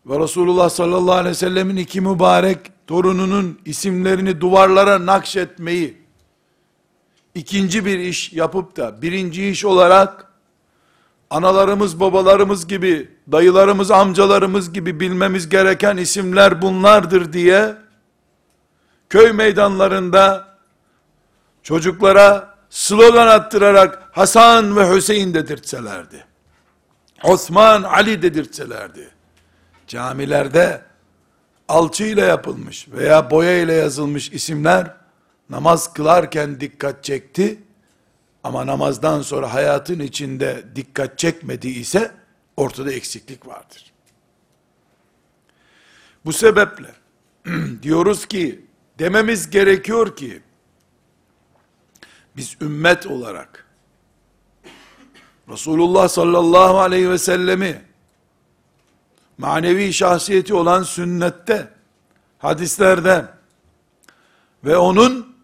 ve 0.06 0.18
Resulullah 0.18 0.70
sallallahu 0.70 1.14
aleyhi 1.14 1.30
ve 1.30 1.34
sellemin 1.34 1.76
iki 1.76 2.00
mübarek 2.00 2.58
torununun 2.86 3.58
isimlerini 3.64 4.40
duvarlara 4.40 5.06
nakşetmeyi 5.06 5.96
ikinci 7.34 7.84
bir 7.84 7.98
iş 7.98 8.32
yapıp 8.32 8.76
da 8.76 9.02
birinci 9.02 9.48
iş 9.48 9.64
olarak 9.64 10.32
analarımız 11.30 12.00
babalarımız 12.00 12.66
gibi 12.66 13.08
dayılarımız 13.32 13.90
amcalarımız 13.90 14.72
gibi 14.72 15.00
bilmemiz 15.00 15.48
gereken 15.48 15.96
isimler 15.96 16.62
bunlardır 16.62 17.32
diye 17.32 17.76
köy 19.10 19.32
meydanlarında 19.32 20.48
çocuklara 21.62 22.54
slogan 22.70 23.26
attırarak 23.26 24.08
Hasan 24.12 24.76
ve 24.76 24.94
Hüseyin 24.94 25.34
dedirtselerdi. 25.34 26.24
Osman, 27.24 27.82
Ali 27.82 28.22
dedirtselerdi. 28.22 29.10
Camilerde 29.86 30.82
alçıyla 31.68 32.26
yapılmış 32.26 32.88
veya 32.88 33.30
boya 33.30 33.58
ile 33.58 33.72
yazılmış 33.72 34.32
isimler 34.32 34.94
namaz 35.50 35.92
kılarken 35.92 36.60
dikkat 36.60 37.04
çekti 37.04 37.62
ama 38.44 38.66
namazdan 38.66 39.22
sonra 39.22 39.54
hayatın 39.54 40.00
içinde 40.00 40.64
dikkat 40.76 41.18
çekmediyse 41.18 42.10
ortada 42.56 42.92
eksiklik 42.92 43.46
vardır. 43.46 43.92
Bu 46.24 46.32
sebeple 46.32 46.94
diyoruz 47.82 48.26
ki 48.26 48.69
dememiz 49.00 49.50
gerekiyor 49.50 50.16
ki 50.16 50.42
biz 52.36 52.56
ümmet 52.60 53.06
olarak 53.06 53.66
Resulullah 55.48 56.08
sallallahu 56.08 56.78
aleyhi 56.78 57.10
ve 57.10 57.18
sellemi 57.18 57.82
manevi 59.38 59.92
şahsiyeti 59.92 60.54
olan 60.54 60.82
sünnette 60.82 61.72
hadislerde 62.38 63.26
ve 64.64 64.76
onun 64.76 65.36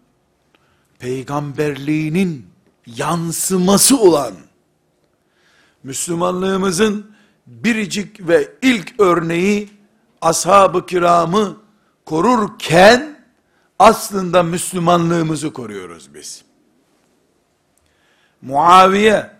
peygamberliğinin 0.99 2.49
yansıması 2.85 3.97
olan 3.97 4.33
Müslümanlığımızın 5.83 7.11
biricik 7.47 8.27
ve 8.27 8.53
ilk 8.61 8.99
örneği 8.99 9.69
ashab-ı 10.21 10.85
kiramı 10.85 11.57
korurken 12.05 13.16
aslında 13.79 14.43
Müslümanlığımızı 14.43 15.53
koruyoruz 15.53 16.13
biz. 16.13 16.45
Muaviye 18.41 19.31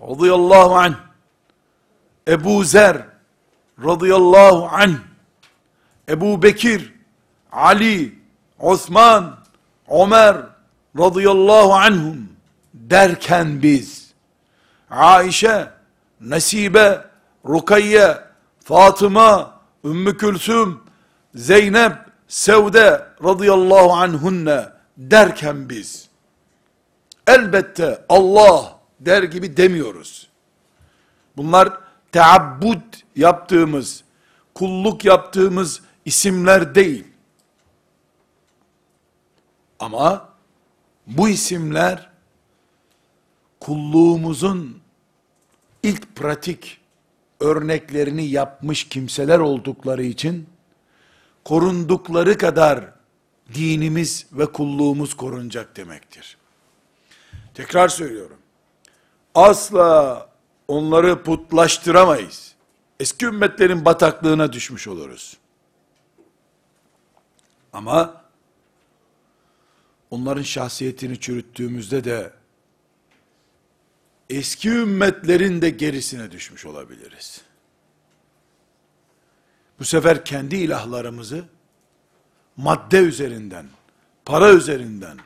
radıyallahu 0.00 0.76
anh 0.76 0.94
Ebu 2.28 2.64
Zer 2.64 3.06
radıyallahu 3.84 4.68
anh 4.72 4.94
Ebu 6.08 6.42
Bekir 6.42 6.94
Ali 7.52 8.18
Osman 8.58 9.38
Ömer 9.88 10.36
radıyallahu 10.98 11.74
anhum 11.74 12.28
derken 12.74 13.62
biz 13.62 14.04
Aişe, 14.90 15.68
Nesibe, 16.20 17.04
Rukayye, 17.48 18.18
Fatıma, 18.64 19.60
Ümmü 19.84 20.16
Külsüm, 20.16 20.80
Zeynep, 21.34 21.92
Sevde 22.34 23.06
radıyallahu 23.24 23.92
anhunne 23.92 24.68
derken 24.96 25.68
biz 25.68 26.08
elbette 27.26 28.04
Allah 28.08 28.78
der 29.00 29.22
gibi 29.22 29.56
demiyoruz. 29.56 30.28
Bunlar 31.36 31.78
teabbud 32.12 32.82
yaptığımız, 33.16 34.04
kulluk 34.54 35.04
yaptığımız 35.04 35.82
isimler 36.04 36.74
değil. 36.74 37.04
Ama 39.78 40.28
bu 41.06 41.28
isimler 41.28 42.10
kulluğumuzun 43.60 44.80
ilk 45.82 46.16
pratik 46.16 46.80
örneklerini 47.40 48.26
yapmış 48.26 48.88
kimseler 48.88 49.38
oldukları 49.38 50.02
için 50.02 50.53
korundukları 51.44 52.38
kadar 52.38 52.84
dinimiz 53.54 54.26
ve 54.32 54.52
kulluğumuz 54.52 55.14
korunacak 55.14 55.76
demektir. 55.76 56.36
Tekrar 57.54 57.88
söylüyorum. 57.88 58.38
Asla 59.34 60.30
onları 60.68 61.22
putlaştıramayız. 61.22 62.54
Eski 63.00 63.26
ümmetlerin 63.26 63.84
bataklığına 63.84 64.52
düşmüş 64.52 64.88
oluruz. 64.88 65.36
Ama 67.72 68.24
onların 70.10 70.42
şahsiyetini 70.42 71.20
çürüttüğümüzde 71.20 72.04
de 72.04 72.32
eski 74.30 74.70
ümmetlerin 74.70 75.62
de 75.62 75.70
gerisine 75.70 76.30
düşmüş 76.30 76.66
olabiliriz. 76.66 77.40
Bu 79.78 79.84
sefer 79.84 80.24
kendi 80.24 80.56
ilahlarımızı 80.56 81.44
madde 82.56 82.98
üzerinden, 82.98 83.66
para 84.24 84.52
üzerinden 84.52 85.18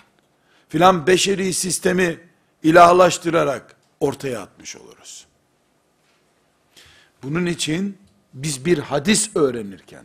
filan 0.69 1.07
beşeri 1.07 1.55
sistemi 1.55 2.21
ilahlaştırarak 2.63 3.77
ortaya 4.01 4.43
atmış 4.43 4.77
oluruz. 4.77 5.27
Bunun 7.23 7.47
için 7.47 7.99
biz 8.35 8.65
bir 8.65 8.79
hadis 8.79 9.37
öğrenirken 9.37 10.05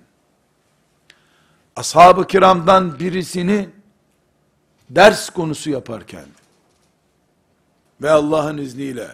ashab-ı 1.75 2.27
kiramdan 2.27 2.99
birisini 2.99 3.69
ders 4.89 5.29
konusu 5.29 5.69
yaparken 5.69 6.25
ve 8.01 8.11
Allah'ın 8.11 8.57
izniyle 8.57 9.07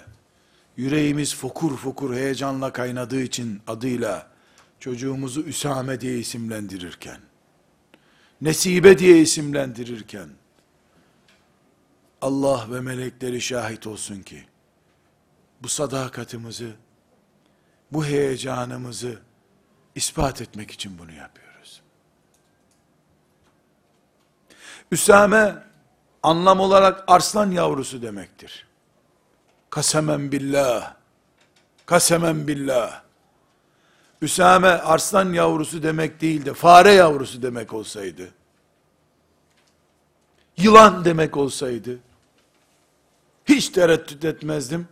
yüreğimiz 0.77 1.35
fokur 1.35 1.77
fokur 1.77 2.15
heyecanla 2.15 2.73
kaynadığı 2.73 3.21
için 3.21 3.61
adıyla 3.67 4.28
çocuğumuzu 4.79 5.41
Üsame 5.41 6.01
diye 6.01 6.17
isimlendirirken 6.17 7.19
Nesibe 8.41 8.99
diye 8.99 9.21
isimlendirirken 9.21 10.29
Allah 12.21 12.65
ve 12.71 12.81
melekleri 12.81 13.41
şahit 13.41 13.87
olsun 13.87 14.21
ki 14.21 14.43
bu 15.63 15.67
sadakatimizi 15.69 16.73
bu 17.91 18.05
heyecanımızı 18.05 19.19
ispat 19.95 20.41
etmek 20.41 20.71
için 20.71 20.99
bunu 20.99 21.11
yapıyoruz. 21.11 21.81
Üsame 24.91 25.63
anlam 26.23 26.59
olarak 26.59 27.03
arslan 27.07 27.51
yavrusu 27.51 28.01
demektir. 28.01 28.67
Kasemen 29.69 30.31
billah. 30.31 30.95
Kasemen 31.85 32.47
billah. 32.47 33.03
Üsame 34.21 34.67
arslan 34.67 35.33
yavrusu 35.33 35.83
demek 35.83 36.21
değil 36.21 36.45
de 36.45 36.53
fare 36.53 36.91
yavrusu 36.91 37.41
demek 37.41 37.73
olsaydı, 37.73 38.33
yılan 40.57 41.05
demek 41.05 41.37
olsaydı, 41.37 41.99
hiç 43.45 43.69
tereddüt 43.69 44.25
etmezdim. 44.25 44.87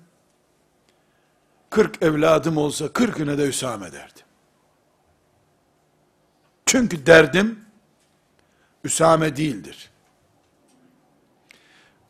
Kırk 1.70 2.04
evladım 2.04 2.58
olsa 2.58 2.94
kırkına 2.94 3.38
da 3.38 3.46
Üsame 3.46 3.92
derdim. 3.92 4.26
Çünkü 6.66 7.06
derdim, 7.06 7.66
Üsame 8.84 9.38
değildir. 9.38 9.90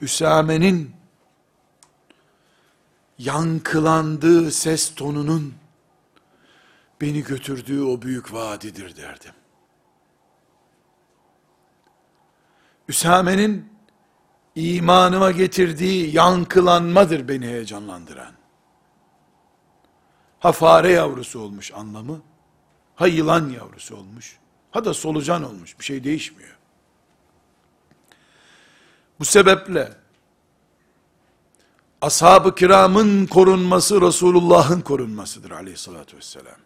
Üsame'nin 0.01 0.95
yankılandığı 3.17 4.51
ses 4.51 4.95
tonunun 4.95 5.53
beni 7.01 7.23
götürdüğü 7.23 7.81
o 7.83 8.01
büyük 8.01 8.33
vadidir 8.33 8.95
derdim. 8.95 9.33
Üsame'nin 12.87 13.69
imanıma 14.55 15.31
getirdiği 15.31 16.15
yankılanmadır 16.15 17.27
beni 17.27 17.45
heyecanlandıran. 17.45 18.33
Ha 20.39 20.51
fare 20.51 20.91
yavrusu 20.91 21.39
olmuş 21.39 21.71
anlamı, 21.73 22.21
ha 22.95 23.07
yılan 23.07 23.49
yavrusu 23.49 23.95
olmuş, 23.95 24.37
ha 24.71 24.85
da 24.85 24.93
solucan 24.93 25.43
olmuş, 25.43 25.79
bir 25.79 25.83
şey 25.83 26.03
değişmiyor. 26.03 26.57
Bu 29.19 29.25
sebeple, 29.25 29.93
ashab-ı 32.01 32.55
kiramın 32.55 33.25
korunması 33.25 34.01
Resulullah'ın 34.01 34.81
korunmasıdır 34.81 35.51
aleyhissalatü 35.51 36.17
vesselam. 36.17 36.57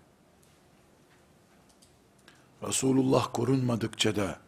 Resulullah 2.68 3.28
korunmadıkça 3.34 4.16
da 4.16 4.40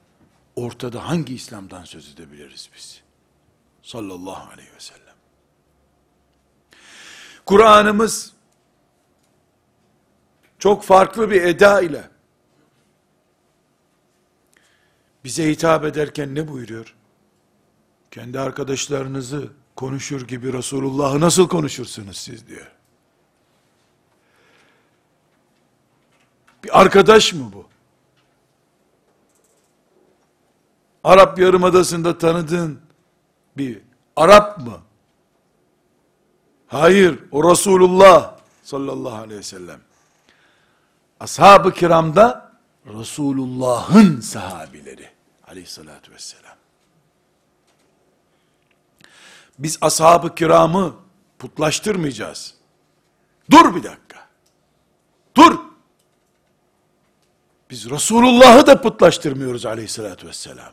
ortada 0.55 1.09
hangi 1.09 1.35
İslam'dan 1.35 1.83
söz 1.83 2.13
edebiliriz 2.13 2.69
biz? 2.75 3.01
Sallallahu 3.83 4.51
aleyhi 4.51 4.73
ve 4.75 4.79
sellem. 4.79 5.15
Kur'an'ımız 7.45 8.33
çok 10.59 10.83
farklı 10.83 11.31
bir 11.31 11.41
eda 11.41 11.81
ile 11.81 12.09
bize 15.23 15.51
hitap 15.51 15.85
ederken 15.85 16.35
ne 16.35 16.47
buyuruyor? 16.47 16.95
Kendi 18.11 18.39
arkadaşlarınızı 18.39 19.51
konuşur 19.75 20.27
gibi 20.27 20.53
Resulullah'ı 20.53 21.19
nasıl 21.19 21.47
konuşursunuz 21.47 22.17
siz 22.17 22.47
diyor. 22.47 22.71
Bir 26.63 26.81
arkadaş 26.81 27.33
mı 27.33 27.51
bu? 27.53 27.72
Arap 31.03 31.39
Yarımadası'nda 31.39 32.17
tanıdığın 32.17 32.79
bir 33.57 33.81
Arap 34.15 34.57
mı? 34.57 34.81
Hayır, 36.67 37.19
o 37.31 37.51
Resulullah 37.51 38.37
sallallahu 38.63 39.15
aleyhi 39.15 39.39
ve 39.39 39.43
sellem. 39.43 39.79
Ashab-ı 41.19 41.73
kiramda 41.73 42.53
Resulullah'ın 42.85 44.21
sahabileri 44.21 45.09
aleyhissalatü 45.47 46.11
vesselam. 46.11 46.55
Biz 49.59 49.77
ashab-ı 49.81 50.35
kiramı 50.35 50.95
putlaştırmayacağız. 51.39 52.53
Dur 53.51 53.75
bir 53.75 53.83
dakika. 53.83 54.27
Dur. 55.37 55.59
Biz 57.69 57.89
Resulullah'ı 57.89 58.67
da 58.67 58.81
putlaştırmıyoruz 58.81 59.65
aleyhissalatü 59.65 60.27
vesselam. 60.27 60.71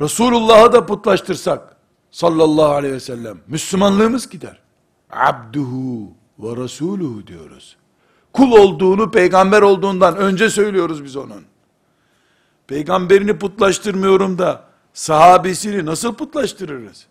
Resulullah'ı 0.00 0.72
da 0.72 0.86
putlaştırsak 0.86 1.76
sallallahu 2.10 2.72
aleyhi 2.72 2.94
ve 2.94 3.00
sellem 3.00 3.38
Müslümanlığımız 3.46 4.28
gider. 4.28 4.60
Abduhu 5.10 6.12
ve 6.38 6.62
Resuluhu 6.62 7.26
diyoruz. 7.26 7.76
Kul 8.32 8.52
olduğunu 8.52 9.10
peygamber 9.10 9.62
olduğundan 9.62 10.16
önce 10.16 10.50
söylüyoruz 10.50 11.04
biz 11.04 11.16
onun. 11.16 11.44
Peygamberini 12.66 13.38
putlaştırmıyorum 13.38 14.38
da 14.38 14.64
sahabesini 14.92 15.86
nasıl 15.86 16.14
putlaştırırız? 16.14 17.06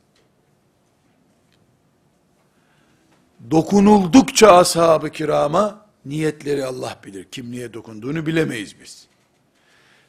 Dokunuldukça 3.51 4.51
ashab-ı 4.57 5.09
kirama 5.09 5.85
niyetleri 6.05 6.65
Allah 6.65 6.97
bilir. 7.05 7.23
Kim 7.31 7.51
niye 7.51 7.73
dokunduğunu 7.73 8.25
bilemeyiz 8.25 8.75
biz. 8.81 9.07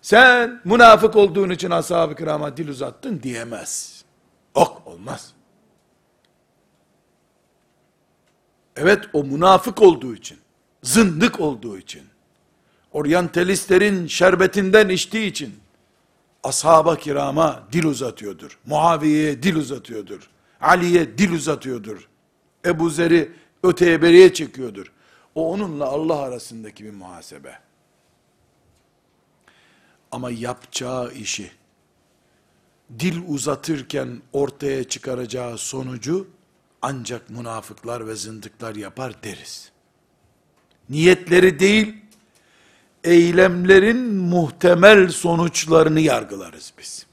Sen 0.07 0.61
münafık 0.65 1.17
olduğun 1.17 1.51
için 1.51 1.71
ashab-ı 1.71 2.15
kirama 2.17 2.57
dil 2.57 2.69
uzattın 2.69 3.23
diyemez. 3.23 4.05
Ok 4.55 4.87
olmaz. 4.87 5.33
Evet 8.77 9.05
o 9.13 9.25
münafık 9.25 9.83
olduğu 9.83 10.15
için, 10.15 10.39
zındık 10.83 11.41
olduğu 11.41 11.79
için, 11.79 12.03
oryantalistlerin 12.93 14.07
şerbetinden 14.07 14.89
içtiği 14.89 15.27
için, 15.27 15.55
ashab-ı 16.43 16.97
kirama 16.97 17.63
dil 17.73 17.85
uzatıyordur. 17.85 18.59
Muaviye'ye 18.67 19.43
dil 19.43 19.57
uzatıyordur. 19.57 20.31
Ali'ye 20.61 21.19
dil 21.19 21.33
uzatıyordur. 21.33 22.09
Ebu 22.67 22.91
Zer'i 22.91 23.33
öteye 23.63 24.03
beriye 24.03 24.35
çekiyordur. 24.35 24.93
O 25.35 25.53
onunla 25.53 25.85
Allah 25.85 26.19
arasındaki 26.19 26.85
bir 26.85 26.93
muhasebe. 26.93 27.66
Ama 30.17 30.31
yapacağı 30.31 31.13
işi, 31.13 31.51
dil 32.99 33.23
uzatırken 33.29 34.23
ortaya 34.33 34.85
çıkaracağı 34.85 35.59
sonucu, 35.59 36.29
ancak 36.83 37.31
münafıklar 37.31 38.07
ve 38.07 38.15
zındıklar 38.15 38.75
yapar 38.75 39.23
deriz. 39.23 39.71
Niyetleri 40.91 41.59
değil, 41.59 41.97
eylemlerin 43.05 44.15
muhtemel 44.15 45.09
sonuçlarını 45.09 46.01
yargılarız 46.01 46.73
biz. 46.79 47.07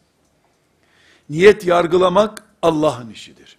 Niyet 1.30 1.66
yargılamak 1.66 2.44
Allah'ın 2.62 3.10
işidir. 3.10 3.58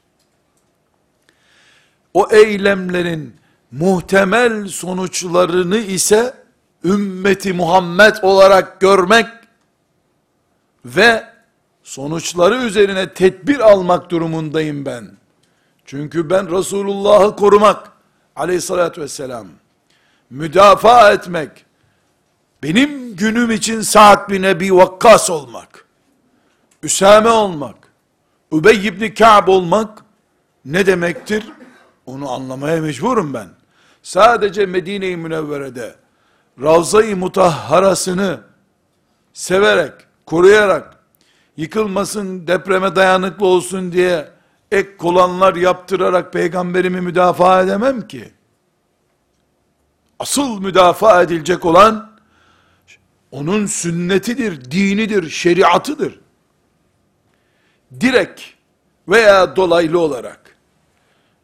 O 2.14 2.28
eylemlerin 2.30 3.36
muhtemel 3.70 4.68
sonuçlarını 4.68 5.78
ise 5.78 6.43
ümmeti 6.84 7.52
Muhammed 7.52 8.16
olarak 8.22 8.80
görmek 8.80 9.26
ve 10.84 11.24
sonuçları 11.82 12.54
üzerine 12.54 13.14
tedbir 13.14 13.60
almak 13.60 14.10
durumundayım 14.10 14.86
ben. 14.86 15.10
Çünkü 15.84 16.30
ben 16.30 16.58
Resulullah'ı 16.58 17.36
korumak, 17.36 17.92
aleyhissalatü 18.36 19.00
vesselam, 19.00 19.46
müdafaa 20.30 21.12
etmek, 21.12 21.50
benim 22.62 23.16
günüm 23.16 23.50
için 23.50 23.80
Sa'd 23.80 24.30
bin 24.30 24.42
Ebi 24.42 24.76
Vakkas 24.76 25.30
olmak, 25.30 25.84
Üsame 26.82 27.28
olmak, 27.28 27.76
Übey 28.52 28.86
ibn 28.86 29.14
Ka'b 29.14 29.48
olmak, 29.48 30.04
ne 30.64 30.86
demektir? 30.86 31.44
Onu 32.06 32.30
anlamaya 32.30 32.80
mecburum 32.80 33.34
ben. 33.34 33.48
Sadece 34.02 34.66
Medine-i 34.66 35.16
Münevvere'de 35.16 35.94
Ravza-i 36.62 37.14
Mutahharasını 37.14 38.40
severek, 39.32 39.92
koruyarak, 40.26 40.96
yıkılmasın, 41.56 42.46
depreme 42.46 42.96
dayanıklı 42.96 43.46
olsun 43.46 43.92
diye 43.92 44.28
ek 44.72 44.96
kolanlar 44.96 45.54
yaptırarak 45.54 46.32
peygamberimi 46.32 47.00
müdafaa 47.00 47.62
edemem 47.62 48.08
ki. 48.08 48.32
Asıl 50.18 50.60
müdafaa 50.60 51.22
edilecek 51.22 51.64
olan 51.64 52.10
onun 53.30 53.66
sünnetidir, 53.66 54.70
dinidir, 54.70 55.30
şeriatıdır. 55.30 56.20
Direkt 58.00 58.40
veya 59.08 59.56
dolaylı 59.56 59.98
olarak 60.00 60.56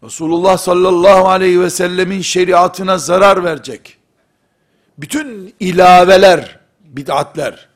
Resulullah 0.03 0.59
sallallahu 0.59 1.29
aleyhi 1.29 1.61
ve 1.61 1.71
sellemin 1.71 2.21
şeriatına 2.21 2.99
zarar 2.99 3.45
verecek. 3.45 4.00
Bütün 5.01 5.55
ilaveler, 5.61 6.59
bid'atler 6.81 7.69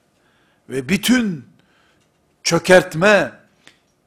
ve 0.68 0.88
bütün 0.88 1.48
çökertme, 2.42 3.32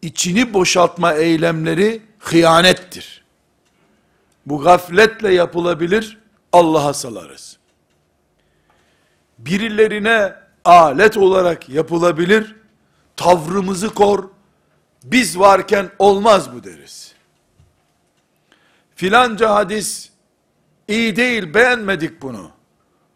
içini 0.01 0.53
boşaltma 0.53 1.13
eylemleri 1.13 2.01
hıyanettir. 2.19 3.23
Bu 4.45 4.61
gafletle 4.61 5.33
yapılabilir, 5.33 6.17
Allah'a 6.53 6.93
salarız. 6.93 7.57
Birilerine 9.37 10.33
alet 10.65 11.17
olarak 11.17 11.69
yapılabilir, 11.69 12.55
tavrımızı 13.15 13.93
kor, 13.93 14.29
biz 15.03 15.39
varken 15.39 15.89
olmaz 15.99 16.53
bu 16.53 16.63
deriz. 16.63 17.13
Filanca 18.95 19.55
hadis 19.55 20.09
iyi 20.87 21.15
değil, 21.15 21.53
beğenmedik 21.53 22.21
bunu. 22.21 22.56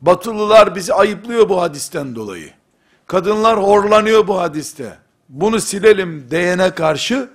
Batılılar 0.01 0.75
bizi 0.75 0.93
ayıplıyor 0.93 1.49
bu 1.49 1.61
hadisten 1.61 2.15
dolayı. 2.15 2.51
Kadınlar 3.07 3.57
horlanıyor 3.63 4.27
bu 4.27 4.39
hadiste. 4.39 4.97
Bunu 5.29 5.61
silelim 5.61 6.27
diyene 6.31 6.71
karşı 6.71 7.29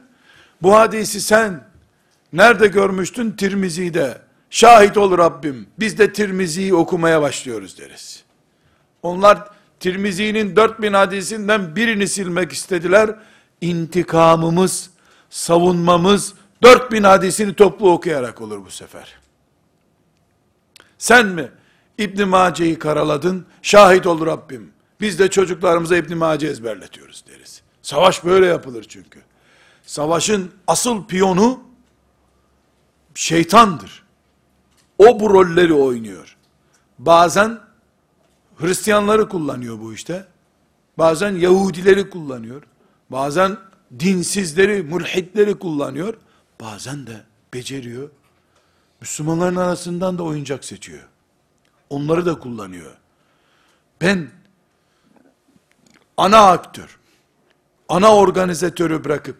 bu 0.62 0.74
hadisi 0.76 1.20
sen 1.20 1.64
nerede 2.32 2.66
görmüştün? 2.66 3.30
Tirmizi'de. 3.30 4.18
Şahit 4.50 4.96
ol 4.96 5.18
Rabbim. 5.18 5.66
Biz 5.78 5.98
de 5.98 6.12
Tirmizi'yi 6.12 6.74
okumaya 6.74 7.22
başlıyoruz 7.22 7.78
deriz. 7.78 8.24
Onlar 9.02 9.48
Tirmizi'nin 9.80 10.56
4000 10.56 10.92
hadisinden 10.92 11.76
birini 11.76 12.08
silmek 12.08 12.52
istediler. 12.52 13.14
İntikamımız, 13.60 14.90
savunmamız 15.30 16.34
4000 16.62 17.02
hadisini 17.02 17.54
toplu 17.54 17.92
okuyarak 17.92 18.40
olur 18.40 18.64
bu 18.64 18.70
sefer. 18.70 19.14
Sen 20.98 21.26
mi 21.26 21.50
İbn 21.98 22.28
Mace'yi 22.28 22.78
karaladın? 22.78 23.46
Şahit 23.62 24.06
ol 24.06 24.26
Rabbim. 24.26 24.72
Biz 25.00 25.18
de 25.18 25.30
çocuklarımıza 25.30 25.96
İbn 25.96 26.16
Mace 26.16 26.46
ezberletiyoruz 26.46 27.24
deriz. 27.28 27.62
Savaş 27.82 28.24
böyle 28.24 28.46
yapılır 28.46 28.84
çünkü. 28.88 29.22
Savaşın 29.82 30.50
asıl 30.66 31.06
piyonu 31.06 31.60
şeytandır. 33.14 34.04
O 34.98 35.20
bu 35.20 35.30
rolleri 35.30 35.74
oynuyor. 35.74 36.36
Bazen 36.98 37.60
Hristiyanları 38.56 39.28
kullanıyor 39.28 39.80
bu 39.80 39.94
işte. 39.94 40.26
Bazen 40.98 41.34
Yahudileri 41.34 42.10
kullanıyor. 42.10 42.62
Bazen 43.10 43.56
dinsizleri, 44.00 44.82
mulhitleri 44.82 45.58
kullanıyor. 45.58 46.14
Bazen 46.60 47.06
de 47.06 47.22
beceriyor. 47.54 48.10
Müslümanların 49.00 49.56
arasından 49.56 50.18
da 50.18 50.22
oyuncak 50.22 50.64
seçiyor. 50.64 51.08
Onları 51.90 52.26
da 52.26 52.38
kullanıyor. 52.38 52.92
Ben 54.00 54.30
ana 56.16 56.38
aktör, 56.38 56.98
ana 57.88 58.16
organizatörü 58.16 59.04
bırakıp 59.04 59.36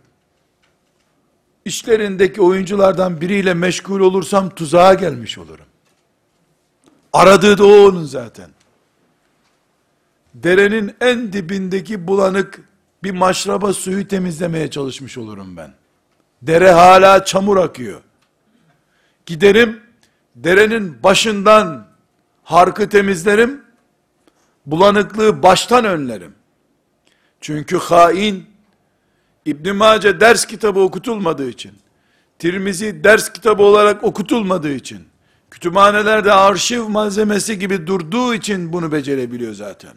işlerindeki 1.65 2.43
oyunculardan 2.43 3.21
biriyle 3.21 3.55
meşgul 3.55 4.01
olursam 4.01 4.51
tuzağa 4.51 4.95
gelmiş 4.95 5.39
olurum. 5.39 5.67
Aradığı 7.13 7.59
da 7.59 7.67
o 7.67 7.89
onun 7.89 8.05
zaten. 8.05 8.51
Derenin 10.35 10.97
en 11.01 11.33
dibindeki 11.33 12.07
bulanık 12.07 12.61
bir 13.03 13.11
maşraba 13.11 13.73
suyu 13.73 14.09
temizlemeye 14.09 14.71
çalışmış 14.71 15.19
olurum 15.19 15.57
ben. 15.57 15.75
Dere 16.43 16.71
hala 16.71 17.25
çamur 17.25 17.57
akıyor. 17.57 18.01
Giderim, 19.27 19.81
derenin 20.37 21.03
başından 21.03 21.87
harkı 22.47 22.89
temizlerim, 22.89 23.65
bulanıklığı 24.67 25.43
baştan 25.43 25.85
önlerim. 25.85 26.35
Çünkü 27.41 27.79
hain, 27.79 28.47
İbn 29.45 29.77
Mace 29.77 30.21
ders 30.21 30.47
kitabı 30.47 30.81
okutulmadığı 30.81 31.49
için, 31.49 31.73
Tirmizi 32.39 33.05
ders 33.05 33.33
kitabı 33.33 33.63
olarak 33.63 34.05
okutulmadığı 34.05 34.73
için, 34.73 35.05
kütüphanelerde 35.51 36.33
arşiv 36.33 36.83
malzemesi 36.83 37.59
gibi 37.59 37.87
durduğu 37.87 38.35
için 38.35 38.73
bunu 38.73 38.93
becerebiliyor 38.93 39.55
zaten. 39.55 39.93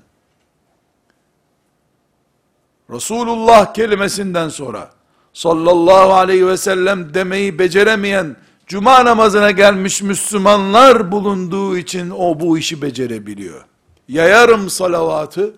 Resulullah 2.89 3.73
kelimesinden 3.73 4.49
sonra, 4.49 4.91
sallallahu 5.33 6.13
aleyhi 6.13 6.47
ve 6.47 6.57
sellem 6.57 7.13
demeyi 7.13 7.59
beceremeyen, 7.59 8.35
cuma 8.69 9.05
namazına 9.05 9.51
gelmiş 9.51 10.01
Müslümanlar 10.01 11.11
bulunduğu 11.11 11.77
için 11.77 12.09
o 12.09 12.39
bu 12.39 12.57
işi 12.57 12.81
becerebiliyor. 12.81 13.65
Yayarım 14.07 14.69
salavatı, 14.69 15.55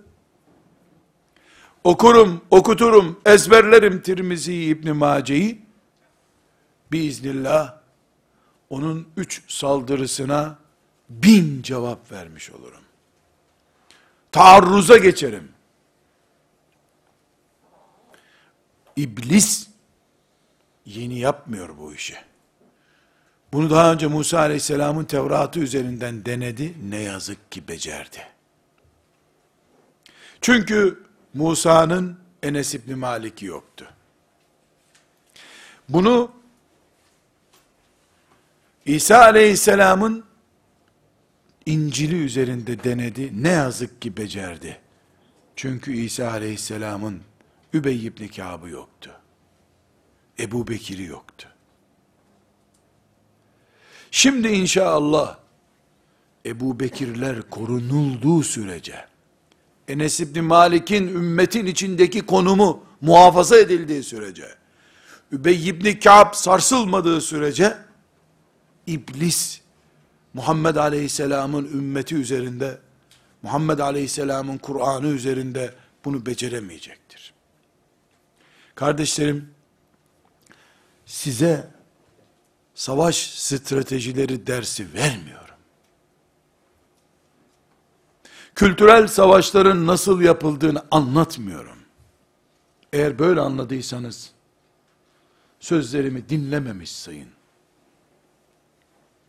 okurum, 1.84 2.42
okuturum, 2.50 3.20
ezberlerim 3.26 4.02
Tirmizi 4.02 4.54
İbn 4.54 4.92
Mace'yi, 4.92 5.62
biiznillah, 6.92 7.74
onun 8.70 9.08
üç 9.18 9.42
saldırısına 9.48 10.58
bin 11.10 11.62
cevap 11.62 12.12
vermiş 12.12 12.52
olurum. 12.52 12.82
Taarruza 14.32 14.98
geçerim. 14.98 15.52
İblis, 18.96 19.68
yeni 20.86 21.20
yapmıyor 21.20 21.70
bu 21.78 21.94
işi. 21.94 22.31
Bunu 23.54 23.70
daha 23.70 23.94
önce 23.94 24.08
Musa 24.08 24.40
Aleyhisselam'ın 24.40 25.06
Tevrat'ı 25.06 25.60
üzerinden 25.60 26.26
denedi, 26.26 26.74
ne 26.90 27.00
yazık 27.00 27.52
ki 27.52 27.68
becerdi. 27.68 28.28
Çünkü 30.42 31.04
Musa'nın 31.34 32.20
Enes 32.44 32.74
İbni 32.74 32.96
Malik'i 32.96 33.46
yoktu. 33.46 33.88
Bunu 35.90 36.32
İsa 38.86 39.22
Aleyhisselam'ın 39.22 40.24
İncil'i 41.66 42.16
üzerinde 42.16 42.84
denedi. 42.84 43.44
Ne 43.44 43.50
yazık 43.50 44.02
ki 44.02 44.18
becerdi. 44.18 44.80
Çünkü 45.56 45.94
İsa 45.94 46.32
Aleyhisselam'ın 46.32 47.22
Übey 47.74 48.06
ibn 48.06 48.28
Kâb'ı 48.28 48.70
yoktu. 48.70 49.12
Ebu 50.40 50.68
Bekir'i 50.68 51.04
yoktu. 51.04 51.51
Şimdi 54.12 54.48
inşallah 54.48 55.38
Ebu 56.46 56.80
Bekirler 56.80 57.42
korunulduğu 57.42 58.44
sürece 58.44 59.06
Enes 59.88 60.20
İbni 60.20 60.42
Malik'in 60.42 61.08
ümmetin 61.08 61.66
içindeki 61.66 62.26
konumu 62.26 62.84
muhafaza 63.02 63.58
edildiği 63.58 64.04
sürece 64.04 64.46
Übey 65.32 65.70
ibn 65.70 66.00
Ka'b 66.00 66.34
sarsılmadığı 66.34 67.22
sürece 67.22 67.78
iblis 68.88 69.62
Muhammed 70.34 70.76
Aleyhisselam'ın 70.76 71.66
ümmeti 71.66 72.16
üzerinde 72.16 72.80
Muhammed 73.42 73.80
Aleyhisselam'ın 73.80 74.58
Kur'an'ı 74.58 75.08
üzerinde 75.08 75.74
bunu 76.06 76.26
beceremeyecektir. 76.26 77.34
Kardeşlerim 78.76 79.50
size 81.06 81.68
savaş 82.76 83.30
stratejileri 83.40 84.48
dersi 84.48 84.94
vermiyorum. 84.94 85.56
Kültürel 88.56 89.08
savaşların 89.08 89.88
nasıl 89.88 90.22
yapıldığını 90.22 90.86
anlatmıyorum. 90.92 91.78
Eğer 92.94 93.20
böyle 93.20 93.42
anladıysanız, 93.42 94.32
sözlerimi 95.60 96.30
dinlememiş 96.30 96.92
sayın. 96.92 97.30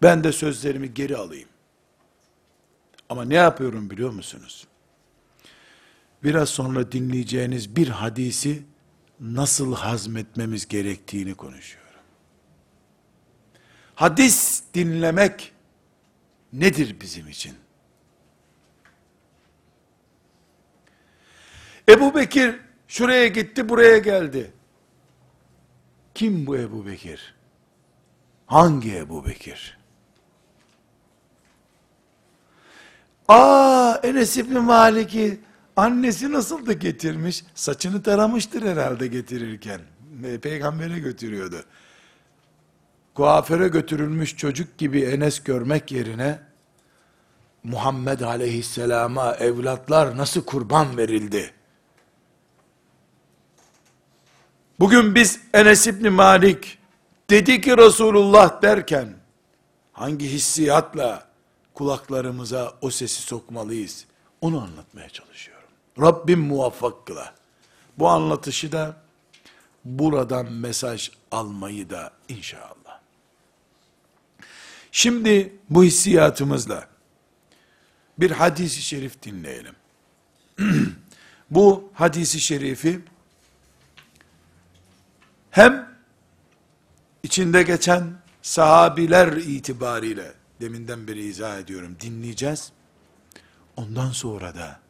Ben 0.03 0.25
de 0.25 0.33
sözlerimi 0.33 0.95
geri 0.95 1.17
alayım. 1.17 1.49
Ama 3.09 3.25
ne 3.25 3.35
yapıyorum 3.35 3.91
biliyor 3.91 4.11
musunuz? 4.11 4.67
Biraz 6.25 6.49
sonra 6.49 6.93
dinleyeceğiniz 6.93 7.77
bir 7.77 7.89
hadisi 7.89 8.63
nasıl 9.21 9.75
hazmetmemiz 9.75 10.69
gerektiğini 10.69 11.35
konuşuyorum. 11.35 11.82
Hadis 13.95 14.63
dinlemek 14.75 15.53
nedir 16.53 17.01
bizim 17.01 17.29
için? 17.29 17.55
Ebu 21.89 22.15
Bekir 22.15 22.61
şuraya 22.89 23.29
gitti 23.29 23.69
buraya 23.69 23.99
geldi. 23.99 24.53
Kim 26.15 26.47
bu 26.47 26.57
Ebu 26.57 26.87
Bekir? 26.87 27.35
Hangi 28.47 28.97
Ebu 28.97 29.27
Bekir? 29.27 29.79
Aa 33.29 34.01
Enes 34.03 34.37
İbni 34.37 34.59
Malik'i 34.59 35.41
annesi 35.77 36.33
nasıl 36.33 36.67
da 36.67 36.73
getirmiş? 36.73 37.45
Saçını 37.55 38.03
taramıştır 38.03 38.63
herhalde 38.63 39.07
getirirken. 39.07 39.81
Peygamber'e 40.43 40.99
götürüyordu. 40.99 41.65
Kuaföre 43.15 43.69
götürülmüş 43.69 44.37
çocuk 44.37 44.79
gibi 44.79 45.03
Enes 45.03 45.41
görmek 45.41 45.93
yerine 45.93 46.41
Muhammed 47.65 48.21
aleyhisselama 48.21 49.35
evlatlar 49.35 50.17
nasıl 50.17 50.45
kurban 50.45 50.97
verildi? 50.97 51.55
Bugün 54.81 55.15
biz 55.15 55.41
Enes 55.55 55.87
İbni 55.87 56.11
Malik 56.11 56.79
dedi 57.31 57.61
ki 57.61 57.77
Resulullah 57.77 58.63
derken 58.63 59.15
hangi 59.93 60.33
hissiyatla 60.33 61.29
kulaklarımıza 61.75 62.75
o 62.81 62.91
sesi 62.91 63.23
sokmalıyız? 63.23 64.07
Onu 64.41 64.63
anlatmaya 64.63 65.09
çalışıyorum. 65.09 65.69
Rabbim 66.01 66.41
muvaffak 66.41 67.07
kıla. 67.07 67.35
Bu 67.99 68.09
anlatışı 68.09 68.73
da 68.73 68.97
buradan 69.85 70.53
mesaj 70.53 71.11
almayı 71.31 71.91
da 71.91 72.11
inşallah. 72.29 72.82
Şimdi 74.95 75.53
bu 75.71 75.85
hissiyatımızla 75.85 76.89
bir 78.19 78.31
hadisi 78.31 78.83
şerif 78.83 79.23
dinleyelim. 79.23 79.75
bu 81.51 81.91
hadisi 81.95 82.41
şerifi 82.41 83.01
hem 85.51 85.99
içinde 87.23 87.63
geçen 87.63 88.13
sahabiler 88.43 89.33
itibariyle 89.33 90.35
deminden 90.61 91.09
beri 91.09 91.25
izah 91.25 91.59
ediyorum 91.59 91.97
dinleyeceğiz. 92.01 92.73
Ondan 93.77 94.11
sonra 94.11 94.55
da 94.55 94.81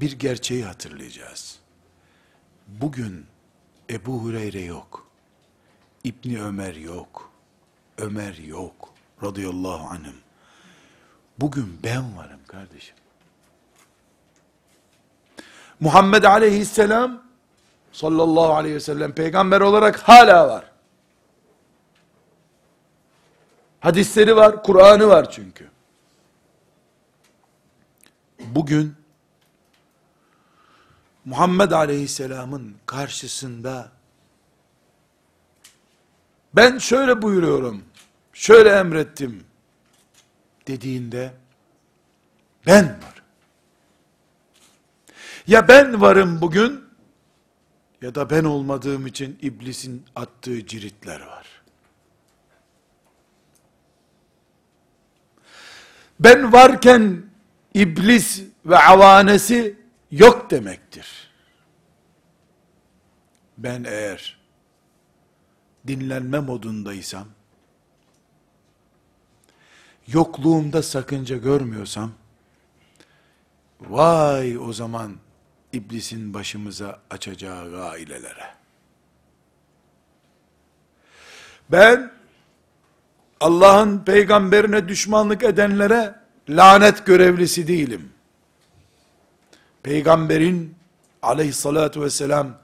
bir 0.00 0.12
gerçeği 0.12 0.64
hatırlayacağız. 0.64 1.58
Bugün 2.68 3.26
Ebu 3.90 4.22
Hureyre 4.22 4.60
yok. 4.60 5.10
İbni 6.04 6.42
Ömer 6.42 6.74
yok. 6.74 7.29
Ömer 8.00 8.34
yok. 8.34 8.94
Radıyallahu 9.22 9.88
anhüm. 9.88 10.16
Bugün 11.38 11.80
ben 11.84 12.16
varım 12.16 12.40
kardeşim. 12.46 12.96
Muhammed 15.80 16.24
aleyhisselam 16.24 17.22
sallallahu 17.92 18.54
aleyhi 18.54 18.74
ve 18.74 18.80
sellem 18.80 19.12
peygamber 19.12 19.60
olarak 19.60 19.98
hala 19.98 20.48
var. 20.48 20.64
Hadisleri 23.80 24.36
var, 24.36 24.62
Kur'an'ı 24.62 25.08
var 25.08 25.30
çünkü. 25.30 25.70
Bugün 28.38 28.94
Muhammed 31.24 31.70
Aleyhisselam'ın 31.70 32.76
karşısında 32.86 33.92
ben 36.54 36.78
şöyle 36.78 37.22
buyuruyorum, 37.22 37.84
şöyle 38.40 38.70
emrettim 38.70 39.44
dediğinde 40.66 41.32
ben 42.66 42.84
var. 42.84 43.22
Ya 45.46 45.68
ben 45.68 46.00
varım 46.00 46.40
bugün 46.40 46.84
ya 48.02 48.14
da 48.14 48.30
ben 48.30 48.44
olmadığım 48.44 49.06
için 49.06 49.38
iblisin 49.42 50.06
attığı 50.16 50.66
ciritler 50.66 51.20
var. 51.20 51.46
Ben 56.20 56.52
varken 56.52 57.22
iblis 57.74 58.42
ve 58.66 58.78
avanesi 58.78 59.78
yok 60.10 60.50
demektir. 60.50 61.30
Ben 63.58 63.84
eğer 63.84 64.40
dinlenme 65.86 66.38
modundaysam, 66.38 67.28
yokluğumda 70.12 70.82
sakınca 70.82 71.36
görmüyorsam, 71.36 72.10
vay 73.80 74.58
o 74.58 74.72
zaman 74.72 75.16
iblisin 75.72 76.34
başımıza 76.34 77.00
açacağı 77.10 77.70
gailelere. 77.70 78.54
Ben 81.72 82.12
Allah'ın 83.40 83.98
peygamberine 84.04 84.88
düşmanlık 84.88 85.42
edenlere 85.42 86.14
lanet 86.48 87.06
görevlisi 87.06 87.68
değilim. 87.68 88.12
Peygamberin 89.82 90.74
aleyhissalatu 91.22 92.02
vesselam 92.02 92.58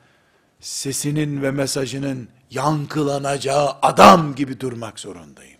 sesinin 0.60 1.42
ve 1.42 1.50
mesajının 1.50 2.28
yankılanacağı 2.50 3.76
adam 3.82 4.34
gibi 4.34 4.60
durmak 4.60 5.00
zorundayım. 5.00 5.55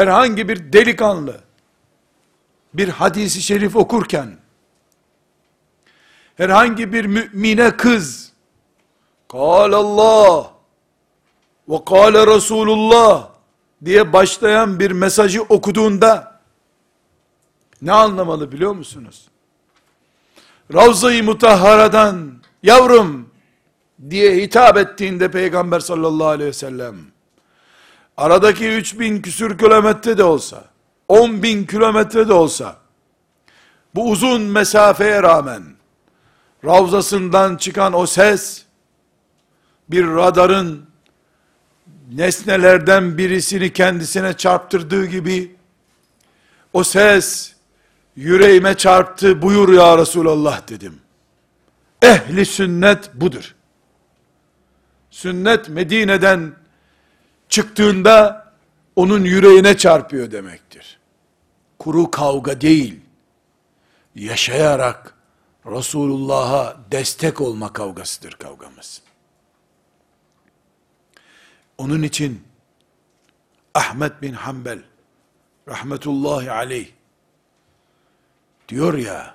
Herhangi 0.00 0.48
bir 0.48 0.72
delikanlı 0.72 1.40
bir 2.74 2.88
hadisi 2.88 3.42
şerif 3.42 3.76
okurken 3.76 4.36
herhangi 6.36 6.92
bir 6.92 7.04
mümine 7.04 7.76
kız 7.76 8.32
Kal 9.28 9.72
Allah 9.72 10.52
ve 11.68 11.84
kâle 11.84 12.26
Resulullah 12.26 13.28
diye 13.84 14.12
başlayan 14.12 14.80
bir 14.80 14.90
mesajı 14.90 15.42
okuduğunda 15.42 16.40
ne 17.82 17.92
anlamalı 17.92 18.52
biliyor 18.52 18.72
musunuz? 18.72 19.28
Ravza-i 20.74 21.22
Mutahhara'dan 21.22 22.42
yavrum 22.62 23.28
diye 24.10 24.36
hitap 24.36 24.76
ettiğinde 24.76 25.30
Peygamber 25.30 25.80
sallallahu 25.80 26.28
aleyhi 26.28 26.48
ve 26.48 26.52
sellem 26.52 26.96
aradaki 28.20 28.68
3000 28.68 29.22
küsür 29.22 29.58
kilometre 29.58 30.18
de 30.18 30.24
olsa 30.24 30.64
10 31.08 31.42
bin 31.42 31.66
kilometre 31.66 32.28
de 32.28 32.32
olsa 32.32 32.76
bu 33.94 34.10
uzun 34.10 34.42
mesafeye 34.42 35.22
rağmen 35.22 35.62
Ravzasından 36.64 37.56
çıkan 37.56 37.92
o 37.92 38.06
ses 38.06 38.64
bir 39.90 40.06
radarın 40.06 40.86
nesnelerden 42.12 43.18
birisini 43.18 43.72
kendisine 43.72 44.32
çarptırdığı 44.32 45.06
gibi 45.06 45.56
o 46.72 46.84
ses 46.84 47.52
yüreğime 48.16 48.74
çarptı 48.74 49.42
buyur 49.42 49.72
ya 49.72 49.98
Resulallah 49.98 50.68
dedim. 50.68 50.98
Ehli 52.02 52.46
sünnet 52.46 53.10
budur. 53.14 53.54
Sünnet 55.10 55.68
Medine'den 55.68 56.59
çıktığında 57.50 58.46
onun 58.96 59.24
yüreğine 59.24 59.76
çarpıyor 59.76 60.30
demektir. 60.30 60.98
Kuru 61.78 62.10
kavga 62.10 62.60
değil, 62.60 63.00
yaşayarak 64.14 65.14
Resulullah'a 65.66 66.76
destek 66.92 67.40
olma 67.40 67.72
kavgasıdır 67.72 68.32
kavgamız. 68.32 69.02
Onun 71.78 72.02
için 72.02 72.42
Ahmet 73.74 74.22
bin 74.22 74.32
Hanbel 74.32 74.82
rahmetullahi 75.68 76.50
aleyh 76.50 76.88
diyor 78.68 78.94
ya 78.98 79.34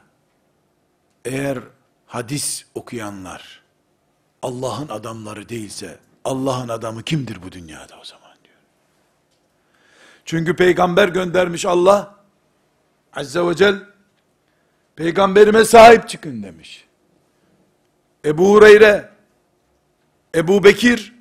eğer 1.25 1.59
hadis 2.07 2.65
okuyanlar 2.75 3.63
Allah'ın 4.41 4.87
adamları 4.87 5.49
değilse 5.49 5.99
Allah'ın 6.25 6.69
adamı 6.69 7.03
kimdir 7.03 7.43
bu 7.43 7.51
dünyada 7.51 7.99
o 8.01 8.03
zaman 8.03 8.35
diyor. 8.43 8.57
Çünkü 10.25 10.55
peygamber 10.55 11.07
göndermiş 11.07 11.65
Allah 11.65 12.15
Azze 13.13 13.47
ve 13.47 13.55
Celle 13.55 13.79
peygamberime 14.95 15.65
sahip 15.65 16.09
çıkın 16.09 16.43
demiş. 16.43 16.85
Ebu 18.25 18.51
Hureyre, 18.51 19.09
Ebu 20.35 20.63
Bekir, 20.63 21.15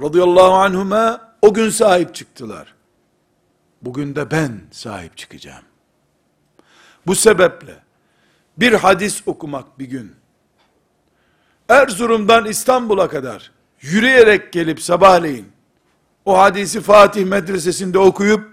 radıyallahu 0.00 0.52
anhuma 0.52 1.32
o 1.42 1.54
gün 1.54 1.70
sahip 1.70 2.14
çıktılar. 2.14 2.74
Bugün 3.82 4.16
de 4.16 4.30
ben 4.30 4.60
sahip 4.70 5.16
çıkacağım. 5.16 5.64
Bu 7.06 7.14
sebeple 7.14 7.82
bir 8.56 8.72
hadis 8.72 9.22
okumak 9.26 9.78
bir 9.78 9.86
gün 9.86 10.16
Erzurum'dan 11.68 12.44
İstanbul'a 12.44 13.08
kadar 13.08 13.55
yürüyerek 13.80 14.52
gelip 14.52 14.82
sabahleyin 14.82 15.52
o 16.24 16.38
hadisi 16.38 16.80
Fatih 16.80 17.24
medresesinde 17.24 17.98
okuyup 17.98 18.50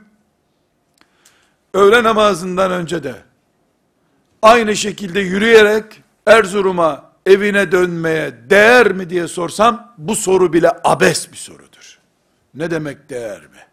öğle 1.74 2.04
namazından 2.04 2.72
önce 2.72 3.04
de 3.04 3.16
aynı 4.42 4.76
şekilde 4.76 5.20
yürüyerek 5.20 6.02
Erzurum'a 6.28 7.12
evine 7.26 7.72
dönmeye 7.72 8.50
değer 8.50 8.92
mi 8.92 9.10
diye 9.10 9.28
sorsam 9.28 9.94
bu 9.98 10.16
soru 10.16 10.54
bile 10.54 10.72
abes 10.84 11.32
bir 11.32 11.38
sorudur. 11.38 12.00
Ne 12.54 12.72
demek 12.72 13.10
değer 13.10 13.42
mi? 13.42 13.68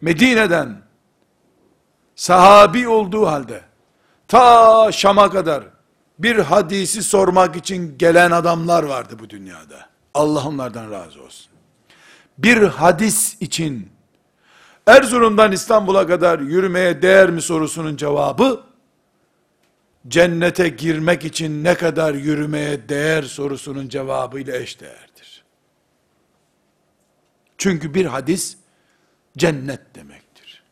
Medine'den 0.00 0.82
sahabi 2.16 2.88
olduğu 2.88 3.26
halde 3.26 3.60
ta 4.28 4.92
Şam'a 4.92 5.30
kadar 5.30 5.64
bir 6.18 6.36
hadisi 6.36 7.02
sormak 7.02 7.56
için 7.56 7.98
gelen 7.98 8.30
adamlar 8.30 8.82
vardı 8.82 9.16
bu 9.18 9.30
dünyada. 9.30 9.88
Allah 10.14 10.48
onlardan 10.48 10.90
razı 10.90 11.22
olsun. 11.22 11.52
Bir 12.38 12.62
hadis 12.62 13.42
için 13.42 13.90
Erzurum'dan 14.86 15.52
İstanbul'a 15.52 16.06
kadar 16.06 16.38
yürümeye 16.38 17.02
değer 17.02 17.30
mi 17.30 17.42
sorusunun 17.42 17.96
cevabı 17.96 18.64
cennete 20.08 20.68
girmek 20.68 21.24
için 21.24 21.64
ne 21.64 21.74
kadar 21.74 22.14
yürümeye 22.14 22.88
değer 22.88 23.22
sorusunun 23.22 23.88
cevabıyla 23.88 24.56
eşdeğerdir. 24.56 25.44
Çünkü 27.58 27.94
bir 27.94 28.06
hadis 28.06 28.56
cennet 29.36 29.94
demektir. 29.94 30.62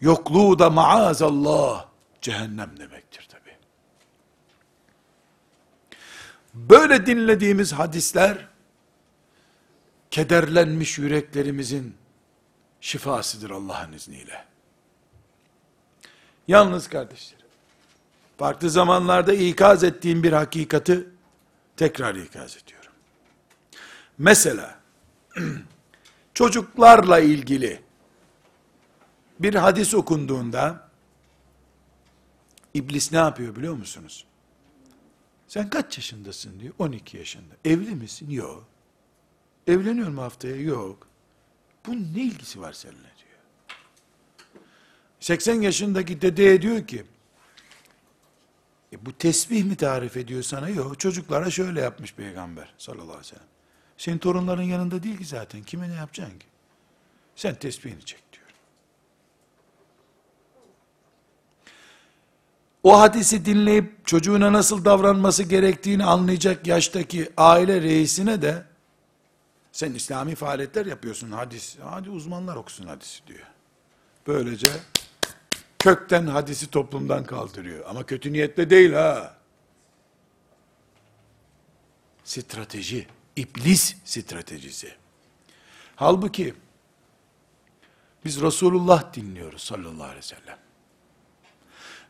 Yokluğu 0.00 0.58
da 0.58 0.70
maazallah 0.70 1.86
cehennem 2.20 2.70
demektir 2.78 3.11
Böyle 6.54 7.06
dinlediğimiz 7.06 7.72
hadisler 7.72 8.48
kederlenmiş 10.10 10.98
yüreklerimizin 10.98 11.94
şifasıdır 12.80 13.50
Allah'ın 13.50 13.92
izniyle. 13.92 14.44
Yalnız 16.48 16.88
kardeşlerim, 16.88 17.46
farklı 18.38 18.70
zamanlarda 18.70 19.32
ikaz 19.34 19.84
ettiğim 19.84 20.22
bir 20.22 20.32
hakikati 20.32 21.08
tekrar 21.76 22.14
ikaz 22.14 22.56
ediyorum. 22.56 22.92
Mesela, 24.18 24.78
çocuklarla 26.34 27.20
ilgili 27.20 27.82
bir 29.40 29.54
hadis 29.54 29.94
okunduğunda, 29.94 30.88
iblis 32.74 33.12
ne 33.12 33.18
yapıyor 33.18 33.56
biliyor 33.56 33.74
musunuz? 33.74 34.24
Sen 35.52 35.70
kaç 35.70 35.98
yaşındasın 35.98 36.60
diyor, 36.60 36.74
12 36.78 37.16
yaşında. 37.16 37.54
Evli 37.64 37.94
misin? 37.94 38.30
Yok. 38.30 38.64
Evleniyor 39.66 40.08
mu 40.08 40.22
haftaya? 40.22 40.56
Yok. 40.56 41.08
Bunun 41.86 42.14
ne 42.14 42.22
ilgisi 42.22 42.60
var 42.60 42.72
seninle 42.72 42.98
diyor. 42.98 43.38
80 45.20 45.60
yaşındaki 45.60 46.22
dedeye 46.22 46.62
diyor 46.62 46.86
ki, 46.86 47.04
e 48.92 49.06
bu 49.06 49.18
tesbih 49.18 49.64
mi 49.64 49.76
tarif 49.76 50.16
ediyor 50.16 50.42
sana? 50.42 50.68
Yok. 50.68 51.00
Çocuklara 51.00 51.50
şöyle 51.50 51.80
yapmış 51.80 52.14
peygamber 52.14 52.74
sallallahu 52.78 53.04
aleyhi 53.04 53.20
ve 53.20 53.24
sellem. 53.24 53.46
Senin 53.96 54.18
torunların 54.18 54.62
yanında 54.62 55.02
değil 55.02 55.18
ki 55.18 55.24
zaten. 55.24 55.62
Kime 55.62 55.88
ne 55.90 55.94
yapacaksın 55.94 56.38
ki? 56.38 56.46
Sen 57.36 57.54
tesbihini 57.54 58.04
çek 58.04 58.22
diyor. 58.32 58.42
O 62.82 63.00
hadisi 63.00 63.44
dinleyip 63.44 64.06
çocuğuna 64.06 64.52
nasıl 64.52 64.84
davranması 64.84 65.42
gerektiğini 65.42 66.04
anlayacak 66.04 66.66
yaştaki 66.66 67.32
aile 67.36 67.82
reisine 67.82 68.42
de 68.42 68.64
sen 69.72 69.92
İslami 69.94 70.34
faaliyetler 70.34 70.86
yapıyorsun 70.86 71.30
hadis. 71.32 71.76
Hadi 71.82 72.10
uzmanlar 72.10 72.56
okusun 72.56 72.86
hadisi 72.86 73.26
diyor. 73.26 73.46
Böylece 74.26 74.72
kökten 75.78 76.26
hadisi 76.26 76.70
toplumdan 76.70 77.24
kaldırıyor. 77.24 77.84
Ama 77.88 78.06
kötü 78.06 78.32
niyetle 78.32 78.70
değil 78.70 78.92
ha. 78.92 79.36
Strateji, 82.24 83.06
iblis 83.36 83.96
stratejisi. 84.04 84.94
Halbuki 85.96 86.54
biz 88.24 88.40
Resulullah 88.40 89.14
dinliyoruz 89.14 89.62
sallallahu 89.62 90.04
aleyhi 90.04 90.18
ve 90.18 90.22
sellem. 90.22 90.61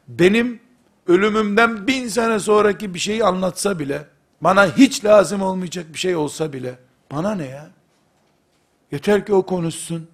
Benim 0.09 0.61
ölümümden 1.07 1.87
bin 1.87 2.09
sene 2.09 2.39
sonraki 2.39 2.95
bir 2.95 2.99
şeyi 2.99 3.25
anlatsa 3.25 3.79
bile, 3.79 4.07
bana 4.41 4.77
hiç 4.77 5.05
lazım 5.05 5.43
olmayacak 5.43 5.87
bir 5.93 5.99
şey 5.99 6.17
olsa 6.17 6.53
bile, 6.53 6.79
bana 7.11 7.35
ne 7.35 7.47
ya? 7.47 7.71
Yeter 8.93 9.27
ki 9.27 9.35
o 9.35 9.47
konuşsun. 9.47 10.09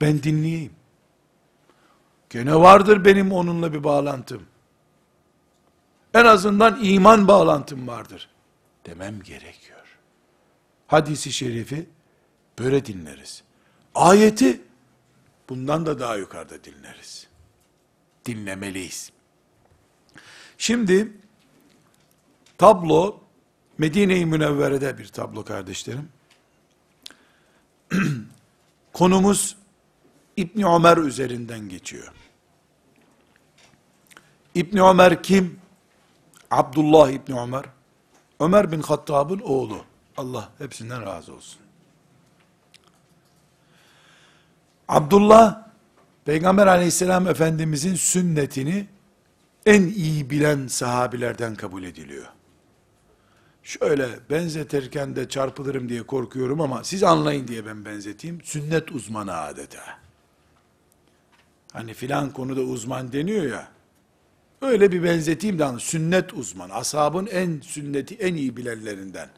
Ben 0.00 0.22
dinleyeyim. 0.22 0.72
Gene 2.30 2.54
vardır 2.54 3.04
benim 3.04 3.32
onunla 3.32 3.72
bir 3.72 3.84
bağlantım. 3.84 4.42
En 6.14 6.24
azından 6.24 6.78
iman 6.82 7.28
bağlantım 7.28 7.88
vardır. 7.88 8.28
Demem 8.86 9.22
gerekiyor. 9.22 9.98
Hadisi 10.86 11.32
şerifi 11.32 11.86
böyle 12.58 12.86
dinleriz. 12.86 13.42
Ayeti 13.94 14.60
bundan 15.48 15.86
da 15.86 16.00
daha 16.00 16.16
yukarıda 16.16 16.64
dinleriz. 16.64 17.26
Dinlemeliyiz. 18.26 19.12
Şimdi 20.58 21.12
tablo 22.58 23.20
Medine-i 23.78 24.26
Münevvere'de 24.26 24.98
bir 24.98 25.08
tablo 25.08 25.44
kardeşlerim. 25.44 26.08
Konumuz 28.92 29.56
İbni 30.36 30.66
Ömer 30.66 30.96
üzerinden 30.96 31.68
geçiyor. 31.68 32.12
İbni 34.54 34.82
Ömer 34.82 35.22
kim? 35.22 35.60
Abdullah 36.50 37.10
İbni 37.10 37.40
Ömer. 37.40 37.64
Ömer 38.40 38.72
bin 38.72 38.82
Hattab'ın 38.82 39.40
oğlu. 39.40 39.84
Allah 40.16 40.48
hepsinden 40.58 41.06
razı 41.06 41.34
olsun. 41.34 41.60
Abdullah, 44.88 45.68
Peygamber 46.24 46.66
aleyhisselam 46.66 47.28
efendimizin 47.28 47.94
sünnetini 47.94 48.86
en 49.66 49.82
iyi 49.82 50.30
bilen 50.30 50.66
sahabilerden 50.66 51.54
kabul 51.54 51.82
ediliyor 51.82 52.26
şöyle 53.62 54.08
benzetirken 54.30 55.16
de 55.16 55.28
çarpılırım 55.28 55.88
diye 55.88 56.02
korkuyorum 56.02 56.60
ama 56.60 56.84
siz 56.84 57.02
anlayın 57.02 57.48
diye 57.48 57.66
ben 57.66 57.84
benzeteyim. 57.84 58.40
Sünnet 58.44 58.92
uzmanı 58.92 59.36
adeta. 59.36 59.82
Hani 61.72 61.94
filan 61.94 62.30
konuda 62.30 62.60
uzman 62.60 63.12
deniyor 63.12 63.44
ya. 63.44 63.68
Öyle 64.62 64.92
bir 64.92 65.02
benzeteyim 65.02 65.58
de 65.58 65.66
sünnet 65.78 66.34
uzman. 66.34 66.70
Ashabın 66.70 67.26
en 67.26 67.60
sünneti 67.60 68.14
en 68.14 68.34
iyi 68.34 68.56
bilenlerinden. 68.56 69.28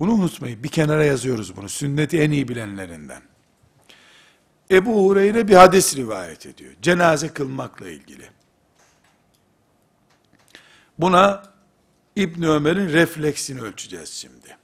Bunu 0.00 0.12
unutmayın. 0.12 0.62
Bir 0.62 0.68
kenara 0.68 1.04
yazıyoruz 1.04 1.56
bunu. 1.56 1.68
Sünneti 1.68 2.20
en 2.20 2.30
iyi 2.30 2.48
bilenlerinden. 2.48 3.22
Ebu 4.70 5.04
Hureyre 5.04 5.48
bir 5.48 5.54
hadis 5.54 5.96
rivayet 5.96 6.46
ediyor. 6.46 6.72
Cenaze 6.82 7.28
kılmakla 7.28 7.88
ilgili. 7.88 8.30
Buna 10.98 11.42
İbn 12.16 12.42
Ömer'in 12.42 12.88
refleksini 12.88 13.60
ölçeceğiz 13.60 14.08
şimdi. 14.08 14.56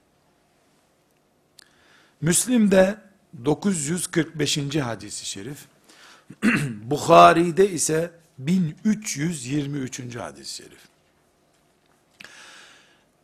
Müslim'de 2.20 2.98
945. 3.44 4.76
hadisi 4.76 5.26
şerif, 5.26 5.58
Bukhari'de 6.82 7.70
ise 7.70 8.10
1323. 8.38 10.16
hadis-i 10.16 10.54
şerif. 10.54 10.80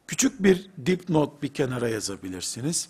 Küçük 0.07 0.43
bir 0.43 0.70
dipnot 0.87 1.43
bir 1.43 1.55
kenara 1.55 1.89
yazabilirsiniz. 1.89 2.89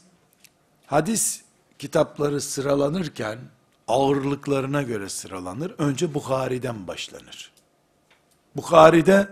Hadis 0.86 1.42
kitapları 1.78 2.40
sıralanırken 2.40 3.38
ağırlıklarına 3.88 4.82
göre 4.82 5.08
sıralanır. 5.08 5.74
Önce 5.78 6.14
Bukhari'den 6.14 6.86
başlanır. 6.86 7.52
Bukhari'de 8.56 9.28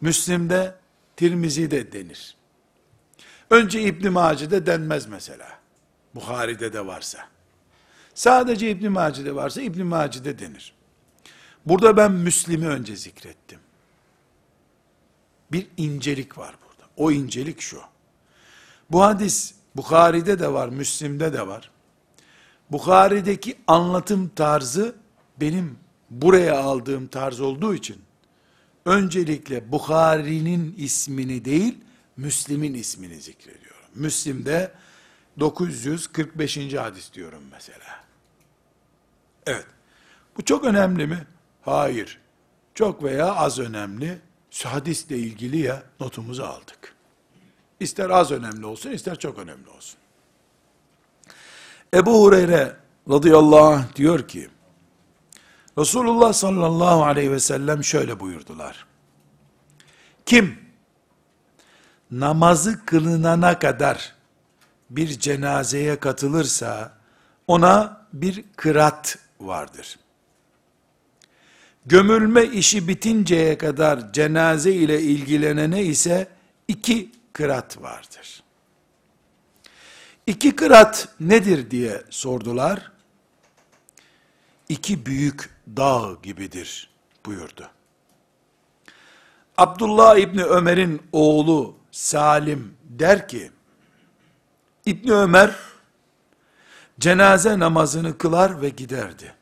Müslim'de, 0.00 0.74
Tirmizi'de 1.16 1.92
denir. 1.92 2.36
Önce 3.50 3.82
İbn 3.82 4.08
Mace'de 4.08 4.66
denmez 4.66 5.06
mesela. 5.06 5.48
Bukhari'de 6.14 6.72
de 6.72 6.86
varsa. 6.86 7.18
Sadece 8.14 8.70
İbn 8.70 8.88
Mace'de 8.88 9.34
varsa 9.34 9.60
İbn 9.60 9.82
Mace'de 9.82 10.38
denir. 10.38 10.74
Burada 11.66 11.96
ben 11.96 12.12
Müslim'i 12.12 12.68
önce 12.68 12.96
zikrettim. 12.96 13.58
Bir 15.52 15.66
incelik 15.76 16.38
var 16.38 16.54
burada. 16.62 16.90
O 16.96 17.10
incelik 17.10 17.60
şu. 17.60 17.80
Bu 18.90 19.02
hadis 19.02 19.54
Bukhari'de 19.76 20.38
de 20.38 20.52
var, 20.52 20.68
Müslim'de 20.68 21.32
de 21.32 21.46
var. 21.46 21.70
Bukhari'deki 22.72 23.58
anlatım 23.66 24.28
tarzı 24.36 24.94
benim 25.40 25.78
buraya 26.10 26.60
aldığım 26.60 27.06
tarz 27.06 27.40
olduğu 27.40 27.74
için 27.74 28.02
öncelikle 28.84 29.72
Bukhari'nin 29.72 30.74
ismini 30.78 31.44
değil, 31.44 31.78
Müslim'in 32.16 32.74
ismini 32.74 33.20
zikrediyorum. 33.20 33.86
Müslim'de 33.94 34.72
945. 35.40 36.74
hadis 36.74 37.12
diyorum 37.12 37.42
mesela. 37.52 38.04
Evet. 39.46 39.66
Bu 40.36 40.44
çok 40.44 40.64
önemli 40.64 41.06
mi? 41.06 41.26
Hayır. 41.62 42.20
Çok 42.74 43.02
veya 43.02 43.34
az 43.34 43.58
önemli. 43.58 44.18
Hadisle 44.64 45.18
ilgili 45.18 45.58
ya 45.58 45.82
notumuzu 46.00 46.42
aldık. 46.42 46.94
İster 47.80 48.10
az 48.10 48.30
önemli 48.30 48.66
olsun, 48.66 48.90
ister 48.90 49.18
çok 49.18 49.38
önemli 49.38 49.68
olsun. 49.68 50.01
Ebu 51.94 52.22
Hureyre 52.22 52.76
radıyallahu 53.10 53.64
anh 53.66 53.96
diyor 53.96 54.28
ki, 54.28 54.48
Resulullah 55.78 56.32
sallallahu 56.32 57.04
aleyhi 57.04 57.32
ve 57.32 57.40
sellem 57.40 57.84
şöyle 57.84 58.20
buyurdular. 58.20 58.86
Kim 60.26 60.58
namazı 62.10 62.86
kılınana 62.86 63.58
kadar 63.58 64.14
bir 64.90 65.08
cenazeye 65.08 65.96
katılırsa 65.96 66.92
ona 67.46 68.06
bir 68.12 68.44
kırat 68.56 69.18
vardır. 69.40 69.98
Gömülme 71.86 72.44
işi 72.44 72.88
bitinceye 72.88 73.58
kadar 73.58 74.12
cenaze 74.12 74.72
ile 74.72 75.00
ilgilenene 75.00 75.82
ise 75.82 76.28
iki 76.68 77.12
kırat 77.32 77.82
vardır. 77.82 78.42
İki 80.26 80.56
kırat 80.56 81.08
nedir 81.20 81.70
diye 81.70 82.02
sordular. 82.10 82.92
İki 84.68 85.06
büyük 85.06 85.50
dağ 85.76 86.16
gibidir 86.22 86.90
buyurdu. 87.26 87.70
Abdullah 89.58 90.16
İbni 90.16 90.44
Ömer'in 90.44 91.02
oğlu 91.12 91.76
Salim 91.90 92.76
der 92.84 93.28
ki, 93.28 93.50
İbni 94.86 95.12
Ömer 95.12 95.56
cenaze 97.00 97.58
namazını 97.58 98.18
kılar 98.18 98.62
ve 98.62 98.68
giderdi. 98.68 99.34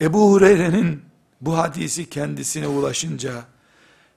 Ebu 0.00 0.32
Hureyre'nin 0.32 1.04
bu 1.40 1.58
hadisi 1.58 2.10
kendisine 2.10 2.66
ulaşınca 2.66 3.44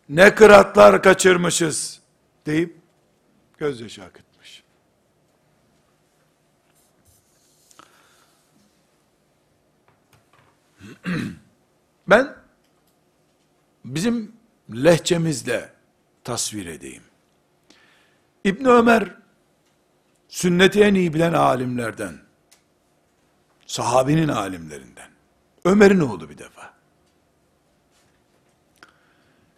ne 0.10 0.36
kıratlar 0.36 1.04
kaçırmışız 1.04 2.00
deyip 2.46 2.81
gözyaşı 3.62 4.04
akıtmış. 4.04 4.64
Ben 12.08 12.36
bizim 13.86 14.36
lehçemizle 14.74 15.74
tasvir 16.24 16.66
edeyim. 16.66 17.04
İbn 18.44 18.66
Ömer 18.66 19.16
sünneti 20.28 20.82
en 20.82 20.94
iyi 20.94 21.14
bilen 21.14 21.34
alimlerden, 21.34 22.18
sahabinin 23.66 24.28
alimlerinden. 24.28 25.12
Ömer'in 25.66 26.00
oğlu 26.00 26.30
bir 26.30 26.38
defa. 26.38 26.74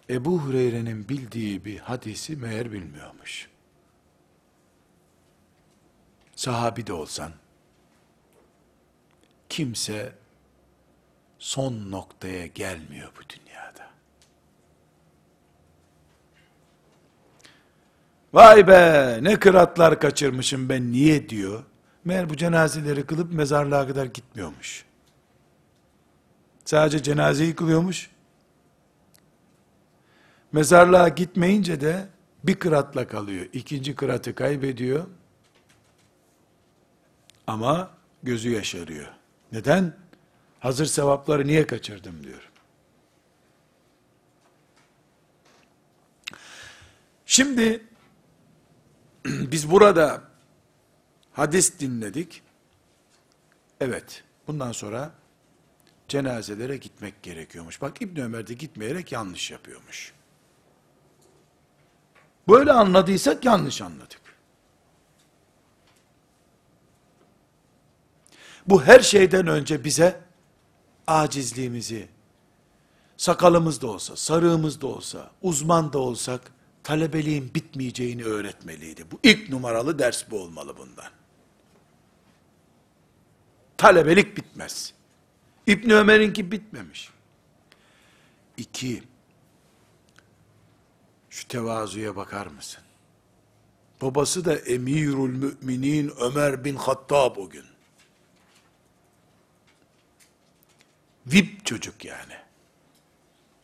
Ebu 0.10 0.40
Hureyre'nin 0.40 1.10
bildiği 1.10 1.66
bir 1.66 1.80
hadisi 1.80 2.36
meğer 2.36 2.72
bilmiyormuş. 2.72 3.53
Sahabi 6.44 6.88
de 6.88 6.94
olsan, 6.94 7.32
kimse 9.50 10.14
son 11.40 11.92
noktaya 11.92 12.48
gelmiyor 12.48 13.12
bu 13.18 13.22
dünyada. 13.30 13.90
Vay 18.34 18.68
be 18.68 19.20
ne 19.22 19.40
kıratlar 19.40 20.00
kaçırmışım 20.00 20.70
ben 20.70 20.92
niye 20.92 21.30
diyor. 21.30 21.64
Meğer 22.06 22.30
bu 22.30 22.38
cenazeleri 22.38 23.06
kılıp 23.06 23.34
mezarlığa 23.34 23.88
kadar 23.88 24.06
gitmiyormuş. 24.06 24.86
Sadece 26.66 27.04
cenazeyi 27.04 27.56
kılıyormuş. 27.56 28.10
Mezarlığa 30.52 31.10
gitmeyince 31.10 31.82
de 31.82 32.08
bir 32.44 32.56
kıratla 32.56 33.08
kalıyor. 33.08 33.46
İkinci 33.54 33.96
kıratı 33.96 34.36
kaybediyor. 34.36 35.08
Ama 37.48 37.92
gözü 38.24 38.50
yaşarıyor. 38.50 39.08
Neden? 39.52 39.94
Hazır 40.60 40.86
sevapları 40.86 41.48
niye 41.48 41.68
kaçırdım 41.68 42.24
diyor. 42.24 42.50
Şimdi 47.26 47.84
biz 49.26 49.72
burada 49.72 50.22
hadis 51.34 51.80
dinledik. 51.80 52.42
Evet, 53.80 54.24
bundan 54.48 54.72
sonra 54.72 55.12
cenazelere 56.08 56.78
gitmek 56.78 57.24
gerekiyormuş. 57.24 57.82
Bak 57.82 58.02
İbn 58.02 58.22
Ömer 58.22 58.48
de 58.48 58.54
gitmeyerek 58.54 59.12
yanlış 59.12 59.52
yapıyormuş. 59.52 60.14
Böyle 62.48 62.72
anladıysak 62.72 63.46
yanlış 63.46 63.82
anladık. 63.82 64.23
Bu 68.68 68.84
her 68.84 69.00
şeyden 69.00 69.48
önce 69.48 69.84
bize 69.84 70.22
acizliğimizi, 71.08 72.08
sakalımız 73.18 73.82
da 73.82 73.88
olsa, 73.88 74.16
sarığımız 74.16 74.82
da 74.82 74.88
olsa, 74.88 75.32
uzman 75.42 75.94
da 75.94 76.00
olsak, 76.00 76.42
talebeliğin 76.84 77.54
bitmeyeceğini 77.56 78.24
öğretmeliydi. 78.24 79.12
Bu 79.12 79.20
ilk 79.24 79.50
numaralı 79.50 80.00
ders 80.00 80.32
bu 80.32 80.40
olmalı 80.40 80.78
bundan. 80.78 81.12
Talebelik 83.78 84.38
bitmez. 84.38 84.94
İbn 85.68 85.90
Ömer'inki 85.90 86.52
bitmemiş. 86.52 87.10
İki, 88.58 89.04
şu 91.30 91.48
tevazuya 91.48 92.16
bakar 92.16 92.48
mısın? 92.48 92.84
Babası 94.02 94.46
da 94.46 94.56
emirül 94.56 95.36
müminin 95.36 96.14
Ömer 96.20 96.66
bin 96.66 96.76
Hattab 96.76 97.38
o 97.38 97.50
gün. 97.50 97.73
VIP 101.28 101.66
çocuk 101.66 102.06
yani. 102.06 102.34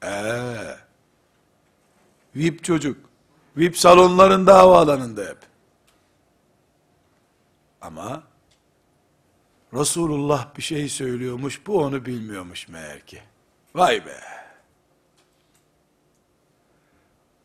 Ee, 0.04 0.78
VIP 2.36 2.64
çocuk. 2.64 3.10
VIP 3.58 3.78
salonlarında 3.78 4.58
havaalanında 4.58 5.22
hep. 5.22 5.38
Ama 7.82 8.24
Resulullah 9.74 10.58
bir 10.58 10.62
şey 10.62 10.90
söylüyormuş, 10.90 11.68
bu 11.68 11.84
onu 11.84 12.06
bilmiyormuş 12.06 12.68
meğer 12.68 13.06
ki. 13.06 13.22
Vay 13.76 14.06
be! 14.06 14.20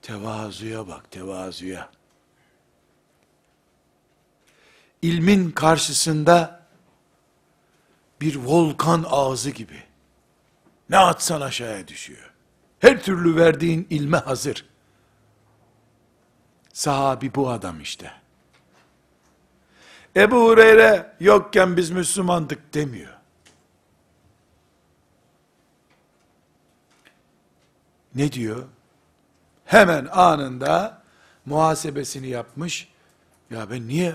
Tevazuya 0.03 0.89
bak, 0.89 1.11
tevazuya. 1.11 1.91
İlmin 5.03 5.51
karşısında 5.51 6.67
bir 8.21 8.37
volkan 8.37 9.05
ağzı 9.11 9.51
gibi. 9.51 9.83
Ne 10.91 10.99
atsan 10.99 11.41
aşağıya 11.41 11.89
düşüyor. 11.89 12.33
Her 12.79 13.03
türlü 13.03 13.37
verdiğin 13.37 13.87
ilme 13.91 14.17
hazır. 14.17 14.67
Sahabi 16.73 17.35
bu 17.35 17.51
adam 17.51 17.81
işte. 17.81 18.13
Ebu 20.17 20.45
Hureyre 20.45 21.17
yokken 21.21 21.77
biz 21.77 21.91
Müslümandık 21.91 22.75
demiyor. 22.75 23.15
Ne 28.15 28.33
diyor? 28.33 28.65
Hemen 29.65 30.07
anında 30.07 31.03
muhasebesini 31.47 32.29
yapmış. 32.29 32.89
Ya 33.51 33.71
ben 33.71 33.89
niye 33.89 34.15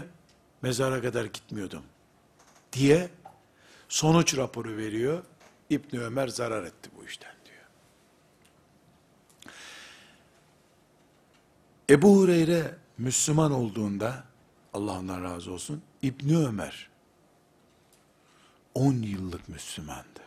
mezara 0.61 1.01
kadar 1.01 1.25
gitmiyordum? 1.25 1.83
Diye 2.73 3.09
sonuç 3.89 4.37
raporu 4.37 4.77
veriyor. 4.77 5.23
İbn 5.69 5.97
Ömer 5.97 6.27
zarar 6.27 6.63
etti 6.63 6.89
bu 6.97 7.05
işten 7.05 7.35
diyor. 7.45 7.65
Ebu 11.89 12.17
Hureyre 12.17 12.75
Müslüman 12.97 13.51
olduğunda 13.51 14.23
Allah 14.73 14.99
ondan 14.99 15.23
razı 15.23 15.51
olsun 15.51 15.83
İbni 16.01 16.37
Ömer 16.37 16.89
10 18.73 18.93
yıllık 18.93 19.49
Müslümandı. 19.49 20.19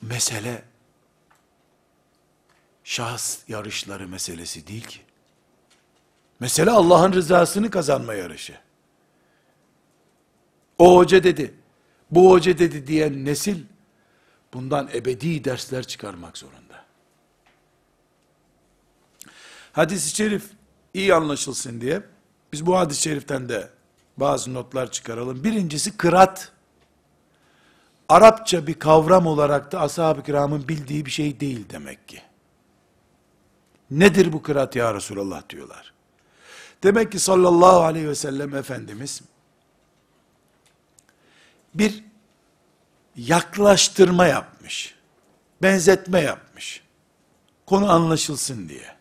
Mesele 0.00 0.64
şahıs 2.84 3.48
yarışları 3.48 4.08
meselesi 4.08 4.66
değil 4.66 4.86
ki. 4.86 5.00
Mesele 6.40 6.70
Allah'ın 6.70 7.12
rızasını 7.12 7.70
kazanma 7.70 8.14
yarışı. 8.14 8.58
O 10.78 10.96
hoca 10.96 11.24
dedi, 11.24 11.54
bu 12.10 12.30
hoca 12.30 12.58
dedi 12.58 12.86
diyen 12.86 13.24
nesil, 13.24 13.62
bundan 14.54 14.90
ebedi 14.94 15.44
dersler 15.44 15.86
çıkarmak 15.86 16.38
zorunda. 16.38 16.84
Hadis-i 19.72 20.16
şerif 20.16 20.44
iyi 20.94 21.14
anlaşılsın 21.14 21.80
diye, 21.80 22.02
biz 22.52 22.66
bu 22.66 22.78
hadis-i 22.78 23.02
şeriften 23.02 23.48
de 23.48 23.70
bazı 24.16 24.54
notlar 24.54 24.90
çıkaralım. 24.90 25.44
Birincisi 25.44 25.96
kırat. 25.96 26.52
Arapça 28.08 28.66
bir 28.66 28.74
kavram 28.74 29.26
olarak 29.26 29.72
da 29.72 29.80
ashab-ı 29.80 30.22
kiramın 30.22 30.68
bildiği 30.68 31.06
bir 31.06 31.10
şey 31.10 31.40
değil 31.40 31.64
demek 31.70 32.08
ki. 32.08 32.22
Nedir 33.90 34.32
bu 34.32 34.42
kırat 34.42 34.76
ya 34.76 34.94
Resulallah 34.94 35.48
diyorlar. 35.48 35.92
Demek 36.82 37.12
ki 37.12 37.18
sallallahu 37.18 37.80
aleyhi 37.80 38.08
ve 38.08 38.14
sellem 38.14 38.54
Efendimiz 38.54 39.22
bir 41.74 42.04
yaklaştırma 43.16 44.26
yapmış. 44.26 44.94
Benzetme 45.62 46.20
yapmış. 46.20 46.82
Konu 47.66 47.90
anlaşılsın 47.90 48.68
diye. 48.68 48.94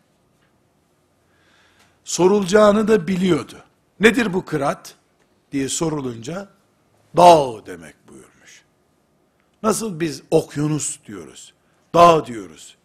Sorulacağını 2.04 2.88
da 2.88 3.08
biliyordu. 3.08 3.64
Nedir 4.00 4.34
bu 4.34 4.46
kırat 4.46 4.96
diye 5.52 5.70
sorulunca 5.70 6.50
dağ 7.18 7.66
demek 7.66 7.96
buyurmuş. 8.08 8.64
Nasıl 9.64 10.00
biz 10.00 10.22
okyanus 10.32 11.00
diyoruz, 11.06 11.54
dağ 11.96 12.26
diyoruz. 12.26 12.78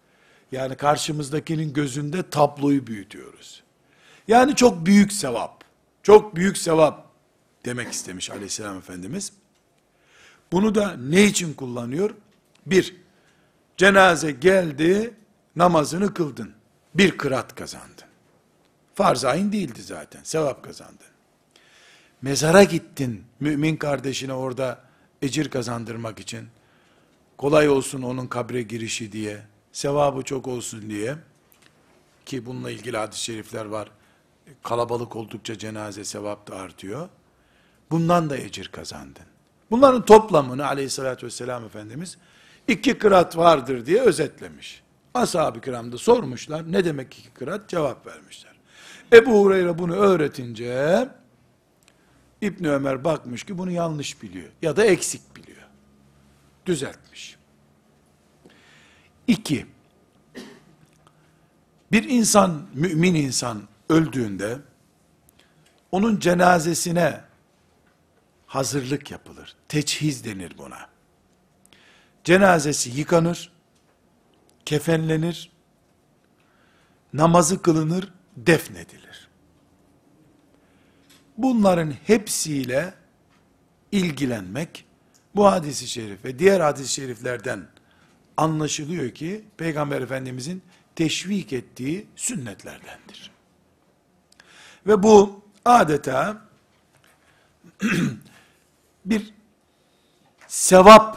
Yani 0.52 0.76
karşımızdakinin 0.76 1.72
gözünde 1.72 2.30
tabloyu 2.30 2.86
büyütüyoruz. 2.86 3.62
Yani 4.28 4.56
çok 4.56 4.86
büyük 4.86 5.12
sevap, 5.12 5.64
çok 6.02 6.36
büyük 6.36 6.58
sevap 6.58 7.06
demek 7.64 7.92
istemiş 7.92 8.30
aleyhisselam 8.30 8.78
efendimiz. 8.78 9.32
Bunu 10.52 10.74
da 10.74 10.96
ne 10.96 11.24
için 11.24 11.54
kullanıyor? 11.54 12.14
Bir, 12.66 12.96
cenaze 13.76 14.30
geldi, 14.30 15.14
namazını 15.56 16.14
kıldın. 16.14 16.52
Bir 16.94 17.18
kırat 17.18 17.54
kazandın. 17.54 18.08
Farz 18.94 19.24
ayın 19.24 19.52
değildi 19.52 19.82
zaten, 19.82 20.20
sevap 20.22 20.64
kazandın. 20.64 21.06
Mezara 22.22 22.64
gittin, 22.64 23.24
mümin 23.40 23.76
kardeşine 23.76 24.32
orada 24.32 24.80
ecir 25.22 25.50
kazandırmak 25.50 26.20
için. 26.20 26.48
Kolay 27.36 27.68
olsun 27.68 28.02
onun 28.02 28.26
kabre 28.26 28.62
girişi 28.62 29.12
diye, 29.12 29.42
sevabı 29.72 30.22
çok 30.22 30.46
olsun 30.46 30.90
diye. 30.90 31.16
Ki 32.26 32.46
bununla 32.46 32.70
ilgili 32.70 32.96
hadis-i 32.96 33.24
şerifler 33.24 33.64
var. 33.64 33.90
Kalabalık 34.62 35.16
oldukça 35.16 35.58
cenaze 35.58 36.04
sevap 36.04 36.50
da 36.50 36.56
artıyor. 36.56 37.08
Bundan 37.90 38.30
da 38.30 38.36
ecir 38.36 38.68
kazandın. 38.68 39.27
Bunların 39.70 40.04
toplamını 40.04 40.66
aleyhissalatü 40.66 41.26
vesselam 41.26 41.64
Efendimiz 41.64 42.18
iki 42.68 42.98
kırat 42.98 43.36
vardır 43.36 43.86
diye 43.86 44.00
özetlemiş. 44.00 44.82
Ashab-ı 45.14 45.60
kiram 45.60 45.92
da 45.92 45.98
sormuşlar. 45.98 46.72
Ne 46.72 46.84
demek 46.84 47.18
iki 47.18 47.30
kırat? 47.30 47.68
Cevap 47.68 48.06
vermişler. 48.06 48.52
Ebu 49.12 49.40
Hureyre 49.40 49.78
bunu 49.78 49.94
öğretince 49.94 51.08
İbn 52.40 52.64
Ömer 52.64 53.04
bakmış 53.04 53.44
ki 53.44 53.58
bunu 53.58 53.70
yanlış 53.70 54.22
biliyor 54.22 54.48
ya 54.62 54.76
da 54.76 54.84
eksik 54.84 55.36
biliyor. 55.36 55.62
Düzeltmiş. 56.66 57.38
İki, 59.26 59.66
bir 61.92 62.08
insan, 62.08 62.62
mümin 62.74 63.14
insan 63.14 63.62
öldüğünde 63.88 64.58
onun 65.92 66.18
cenazesine 66.18 67.20
hazırlık 68.48 69.10
yapılır. 69.10 69.56
Teçhiz 69.68 70.24
denir 70.24 70.58
buna. 70.58 70.88
Cenazesi 72.24 72.90
yıkanır, 72.90 73.52
kefenlenir, 74.64 75.50
namazı 77.12 77.62
kılınır, 77.62 78.12
defnedilir. 78.36 79.28
Bunların 81.38 81.94
hepsiyle 82.06 82.94
ilgilenmek, 83.92 84.84
bu 85.36 85.46
hadisi 85.46 85.88
şerif 85.88 86.24
ve 86.24 86.38
diğer 86.38 86.60
hadis-i 86.60 86.92
şeriflerden 86.92 87.66
anlaşılıyor 88.36 89.10
ki, 89.10 89.44
Peygamber 89.56 90.00
Efendimizin 90.00 90.62
teşvik 90.96 91.52
ettiği 91.52 92.06
sünnetlerdendir. 92.16 93.30
Ve 94.86 95.02
bu 95.02 95.44
adeta 95.64 96.42
bir 99.10 99.34
sevap 100.48 101.16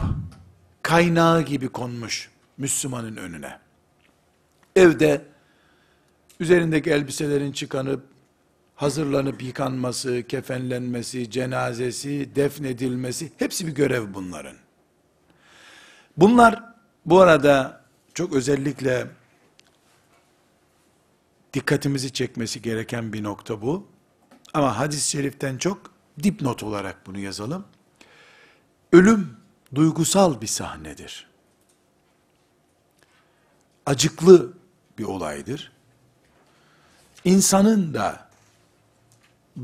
kaynağı 0.82 1.42
gibi 1.42 1.68
konmuş 1.68 2.30
Müslümanın 2.58 3.16
önüne. 3.16 3.58
Evde 4.76 5.24
üzerindeki 6.40 6.90
elbiselerin 6.90 7.52
çıkanıp 7.52 8.04
hazırlanıp 8.76 9.42
yıkanması, 9.42 10.22
kefenlenmesi, 10.28 11.30
cenazesi, 11.30 12.30
defnedilmesi 12.34 13.32
hepsi 13.38 13.66
bir 13.66 13.72
görev 13.72 14.14
bunların. 14.14 14.56
Bunlar 16.16 16.64
bu 17.06 17.20
arada 17.20 17.84
çok 18.14 18.32
özellikle 18.32 19.06
dikkatimizi 21.52 22.12
çekmesi 22.12 22.62
gereken 22.62 23.12
bir 23.12 23.22
nokta 23.22 23.62
bu. 23.62 23.86
Ama 24.54 24.78
hadis-i 24.78 25.10
şeriften 25.10 25.58
çok 25.58 25.92
dipnot 26.22 26.62
olarak 26.62 27.06
bunu 27.06 27.18
yazalım. 27.18 27.64
Ölüm 28.92 29.36
duygusal 29.74 30.40
bir 30.40 30.46
sahnedir. 30.46 31.26
Acıklı 33.86 34.52
bir 34.98 35.04
olaydır. 35.04 35.72
İnsanın 37.24 37.94
da 37.94 38.28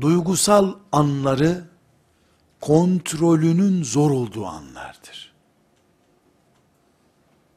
duygusal 0.01 0.73
anları 0.91 1.63
kontrolünün 2.61 3.83
zor 3.83 4.11
olduğu 4.11 4.45
anlardır. 4.45 5.33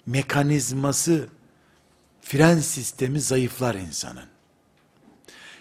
Mekanizması, 0.06 1.28
fren 2.22 2.58
sistemi 2.58 3.20
zayıflar 3.20 3.74
insanın. 3.74 4.26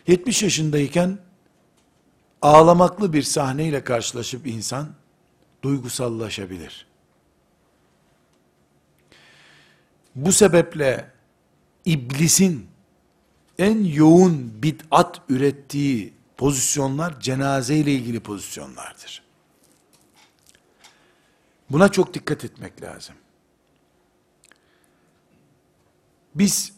70 0.08 0.44
yaşındayken 0.44 1.20
ağlamaklı 2.42 3.14
bir 3.14 3.24
sahneyle 3.24 3.84
karşılaşıp 3.84 4.48
insan 4.48 5.01
duygusallaşabilir. 5.62 6.88
Bu 10.16 10.32
sebeple 10.32 11.12
iblisin 11.86 12.68
en 13.58 13.84
yoğun 13.84 14.64
bid'at 14.64 15.22
ürettiği 15.30 16.14
pozisyonlar 16.38 17.20
cenaze 17.20 17.76
ile 17.76 17.92
ilgili 17.92 18.20
pozisyonlardır. 18.20 19.24
Buna 21.70 21.90
çok 21.90 22.14
dikkat 22.14 22.46
etmek 22.46 22.82
lazım. 22.82 23.16
Biz 26.36 26.74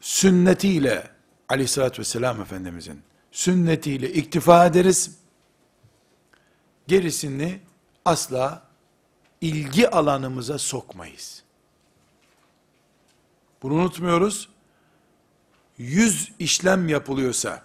sünnetiyle 0.00 1.10
aleyhissalatü 1.48 2.00
vesselam 2.00 2.40
Efendimizin 2.40 3.02
sünnetiyle 3.32 4.12
iktifa 4.12 4.66
ederiz. 4.66 5.18
Gerisini 6.86 7.60
asla 8.06 8.62
ilgi 9.40 9.90
alanımıza 9.90 10.58
sokmayız. 10.58 11.42
Bunu 13.62 13.74
unutmuyoruz. 13.74 14.48
Yüz 15.78 16.32
işlem 16.38 16.88
yapılıyorsa 16.88 17.62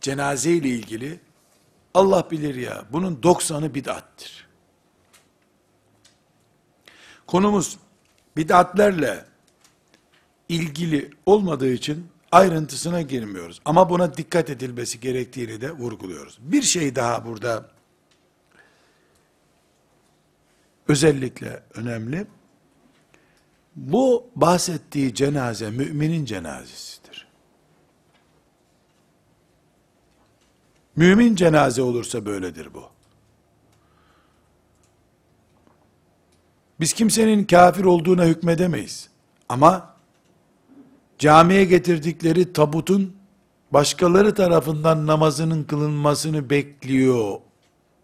cenaze 0.00 0.52
ile 0.52 0.68
ilgili 0.68 1.20
Allah 1.94 2.30
bilir 2.30 2.54
ya 2.54 2.84
bunun 2.92 3.22
doksanı 3.22 3.74
bid'attır. 3.74 4.48
Konumuz 7.26 7.78
bid'atlerle 8.36 9.24
ilgili 10.48 11.10
olmadığı 11.26 11.72
için 11.72 12.06
ayrıntısına 12.32 13.02
girmiyoruz. 13.02 13.60
Ama 13.64 13.90
buna 13.90 14.16
dikkat 14.16 14.50
edilmesi 14.50 15.00
gerektiğini 15.00 15.60
de 15.60 15.72
vurguluyoruz. 15.72 16.38
Bir 16.40 16.62
şey 16.62 16.96
daha 16.96 17.26
burada 17.26 17.77
özellikle 20.88 21.62
önemli. 21.74 22.26
Bu 23.76 24.26
bahsettiği 24.36 25.14
cenaze 25.14 25.70
müminin 25.70 26.24
cenazesidir. 26.24 27.28
Mümin 30.96 31.34
cenaze 31.34 31.82
olursa 31.82 32.26
böyledir 32.26 32.68
bu. 32.74 32.82
Biz 36.80 36.92
kimsenin 36.92 37.44
kafir 37.44 37.84
olduğuna 37.84 38.24
hükmedemeyiz. 38.24 39.08
Ama 39.48 39.94
camiye 41.18 41.64
getirdikleri 41.64 42.52
tabutun 42.52 43.16
başkaları 43.70 44.34
tarafından 44.34 45.06
namazının 45.06 45.64
kılınmasını 45.64 46.50
bekliyor 46.50 47.40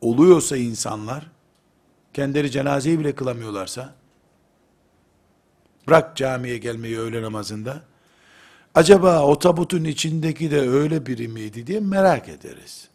oluyorsa 0.01 0.57
insanlar, 0.57 1.34
kendileri 2.15 2.51
cenazeyi 2.51 2.99
bile 2.99 3.15
kılamıyorlarsa, 3.15 3.95
bırak 5.89 6.17
camiye 6.17 6.59
gelmeyi 6.59 6.99
öğle 6.99 7.23
namazında, 7.23 7.83
acaba 8.75 9.21
o 9.21 9.39
tabutun 9.39 9.85
içindeki 9.85 10.51
de 10.51 10.61
öyle 10.61 11.07
biri 11.07 11.29
miydi 11.29 11.67
diye 11.67 11.81
merak 11.81 12.29
ederiz. 12.29 12.89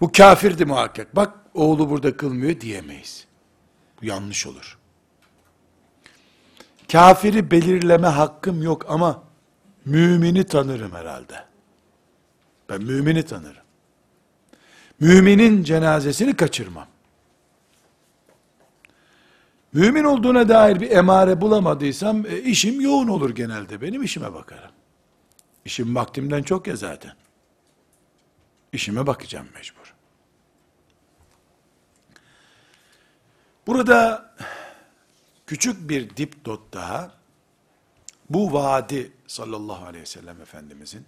Bu 0.00 0.12
kafirdi 0.12 0.64
muhakkak. 0.64 1.16
Bak 1.16 1.34
oğlu 1.54 1.90
burada 1.90 2.16
kılmıyor 2.16 2.60
diyemeyiz. 2.60 3.26
Bu 4.02 4.06
yanlış 4.06 4.46
olur. 4.46 4.78
Kafiri 6.92 7.50
belirleme 7.50 8.06
hakkım 8.06 8.62
yok 8.62 8.86
ama 8.88 9.22
mümini 9.84 10.44
tanırım 10.44 10.92
herhalde. 10.92 11.44
Ben 12.68 12.82
mümini 12.82 13.22
tanırım. 13.22 13.59
Müminin 15.00 15.64
cenazesini 15.64 16.36
kaçırmam. 16.36 16.86
Mümin 19.72 20.04
olduğuna 20.04 20.48
dair 20.48 20.80
bir 20.80 20.90
emare 20.90 21.40
bulamadıysam 21.40 22.26
e, 22.26 22.38
işim 22.38 22.80
yoğun 22.80 23.08
olur 23.08 23.30
genelde. 23.30 23.80
Benim 23.80 24.02
işime 24.02 24.34
bakarım. 24.34 24.70
İşim 25.64 25.94
vaktimden 25.94 26.42
çok 26.42 26.66
ya 26.66 26.76
zaten. 26.76 27.12
İşime 28.72 29.06
bakacağım 29.06 29.48
mecbur. 29.54 29.94
Burada 33.66 34.30
küçük 35.46 35.88
bir 35.88 36.16
dipdot 36.16 36.74
daha 36.74 37.12
bu 38.30 38.52
vaadi 38.52 39.12
sallallahu 39.26 39.84
aleyhi 39.84 40.02
ve 40.02 40.06
sellem 40.06 40.40
Efendimizin 40.40 41.04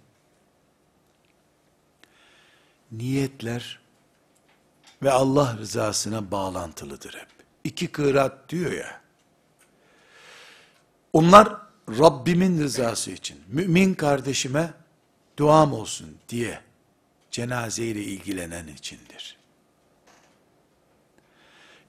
niyetler 2.91 3.82
ve 5.03 5.11
Allah 5.11 5.57
rızasına 5.57 6.31
bağlantılıdır 6.31 7.13
hep. 7.13 7.27
İki 7.63 7.87
kıraat 7.87 8.49
diyor 8.49 8.71
ya. 8.71 9.01
Onlar 11.13 11.57
Rabbimin 11.89 12.61
rızası 12.61 13.11
için, 13.11 13.41
mümin 13.47 13.93
kardeşime 13.93 14.73
duam 15.37 15.73
olsun 15.73 16.17
diye 16.29 16.59
cenazeyle 17.31 18.03
ilgilenen 18.03 18.67
içindir. 18.67 19.37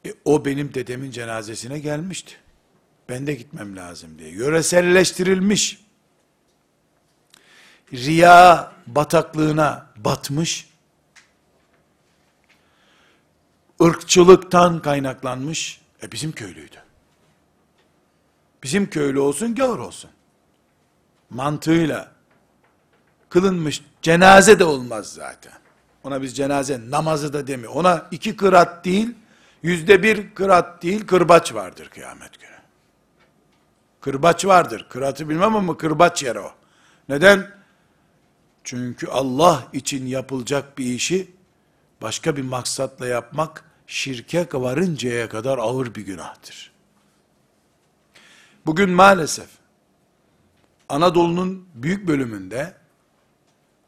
E, 0.07 0.15
o 0.25 0.45
benim 0.45 0.75
dedemin 0.75 1.11
cenazesine 1.11 1.79
gelmişti. 1.79 2.35
Ben 3.09 3.27
de 3.27 3.35
gitmem 3.35 3.77
lazım 3.77 4.19
diye. 4.19 4.31
Yöreselleştirilmiş. 4.31 5.85
Riya 7.93 8.73
bataklığına 8.87 9.87
batmış. 9.97 10.74
Irkçılıktan 13.85 14.83
kaynaklanmış. 14.83 15.81
E 16.03 16.13
bizim 16.13 16.33
köylüydü. 16.33 16.77
Bizim 18.63 18.91
köylü 18.91 19.19
olsun, 19.19 19.55
gavur 19.55 19.79
olsun. 19.79 20.11
Mantığıyla 21.31 22.13
kılınmış 23.29 23.83
cenaze 24.03 24.59
de 24.59 24.65
olmaz 24.65 25.13
zaten. 25.13 25.53
Ona 26.05 26.23
biz 26.23 26.37
cenaze 26.37 26.81
namazı 26.91 27.33
da 27.33 27.47
demiyor. 27.47 27.73
Ona 27.75 28.07
iki 28.11 28.37
kırat 28.37 28.85
değil, 28.85 29.15
yüzde 29.63 30.03
bir 30.03 30.35
kırat 30.35 30.83
değil, 30.83 31.07
kırbaç 31.07 31.55
vardır 31.55 31.89
kıyamet 31.89 32.41
günü. 32.41 32.51
Kırbaç 34.01 34.45
vardır. 34.45 34.87
Kıratı 34.91 35.29
bilmem 35.29 35.57
ama 35.57 35.77
kırbaç 35.77 36.23
yer 36.23 36.37
o. 36.37 36.53
Neden? 37.09 37.51
Çünkü 38.65 39.07
Allah 39.07 39.65
için 39.73 40.07
yapılacak 40.07 40.79
bir 40.79 40.85
işi 40.85 41.31
başka 42.03 42.37
bir 42.37 42.43
maksatla 42.43 43.07
yapmak 43.07 43.65
şirke 43.87 44.49
varıncaya 44.53 45.29
kadar 45.29 45.59
ağır 45.59 45.95
bir 45.95 46.03
günahtır. 46.03 46.73
Bugün 48.67 48.91
maalesef 48.91 49.49
Anadolu'nun 50.89 51.69
büyük 51.75 52.09
bölümünde 52.09 52.75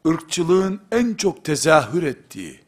ırkçılığın 0.07 0.81
en 0.91 1.13
çok 1.13 1.45
tezahür 1.45 2.03
ettiği, 2.03 2.59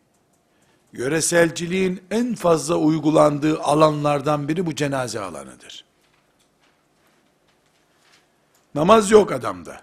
yöreselciliğin 0.94 2.04
en 2.12 2.36
fazla 2.36 2.76
uygulandığı 2.76 3.60
alanlardan 3.60 4.48
biri 4.48 4.66
bu 4.66 4.76
cenaze 4.76 5.20
alanıdır. 5.20 5.86
Namaz 8.76 9.12
yok 9.12 9.32
adamda. 9.32 9.82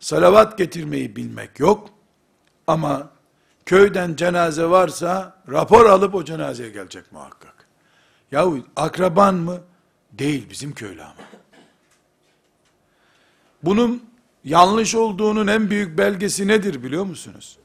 Salavat 0.00 0.58
getirmeyi 0.58 1.16
bilmek 1.16 1.60
yok. 1.60 1.90
Ama 2.66 3.10
köyden 3.66 4.16
cenaze 4.16 4.70
varsa 4.70 5.36
rapor 5.48 5.86
alıp 5.86 6.14
o 6.14 6.24
cenazeye 6.24 6.70
gelecek 6.70 7.12
muhakkak. 7.12 7.66
Yahu 8.32 8.58
akraban 8.76 9.34
mı? 9.34 9.60
Değil 10.12 10.50
bizim 10.50 10.72
köylü 10.72 11.02
ama. 11.02 11.14
Bunun 13.62 14.02
yanlış 14.44 14.94
olduğunun 14.94 15.46
en 15.46 15.70
büyük 15.70 15.98
belgesi 15.98 16.48
nedir 16.48 16.82
biliyor 16.82 17.04
musunuz? 17.04 17.58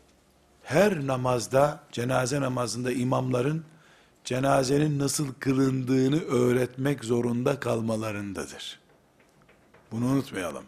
Her 0.64 1.08
namazda, 1.08 1.80
cenaze 1.92 2.42
namazında 2.42 2.92
imamların 2.92 3.64
cenazenin 4.24 5.00
nasıl 5.00 5.34
kılındığını 5.40 6.22
öğretmek 6.22 7.04
zorunda 7.06 7.60
kalmalarındadır. 7.60 8.80
Bunu 9.92 10.06
unutmayalım. 10.06 10.64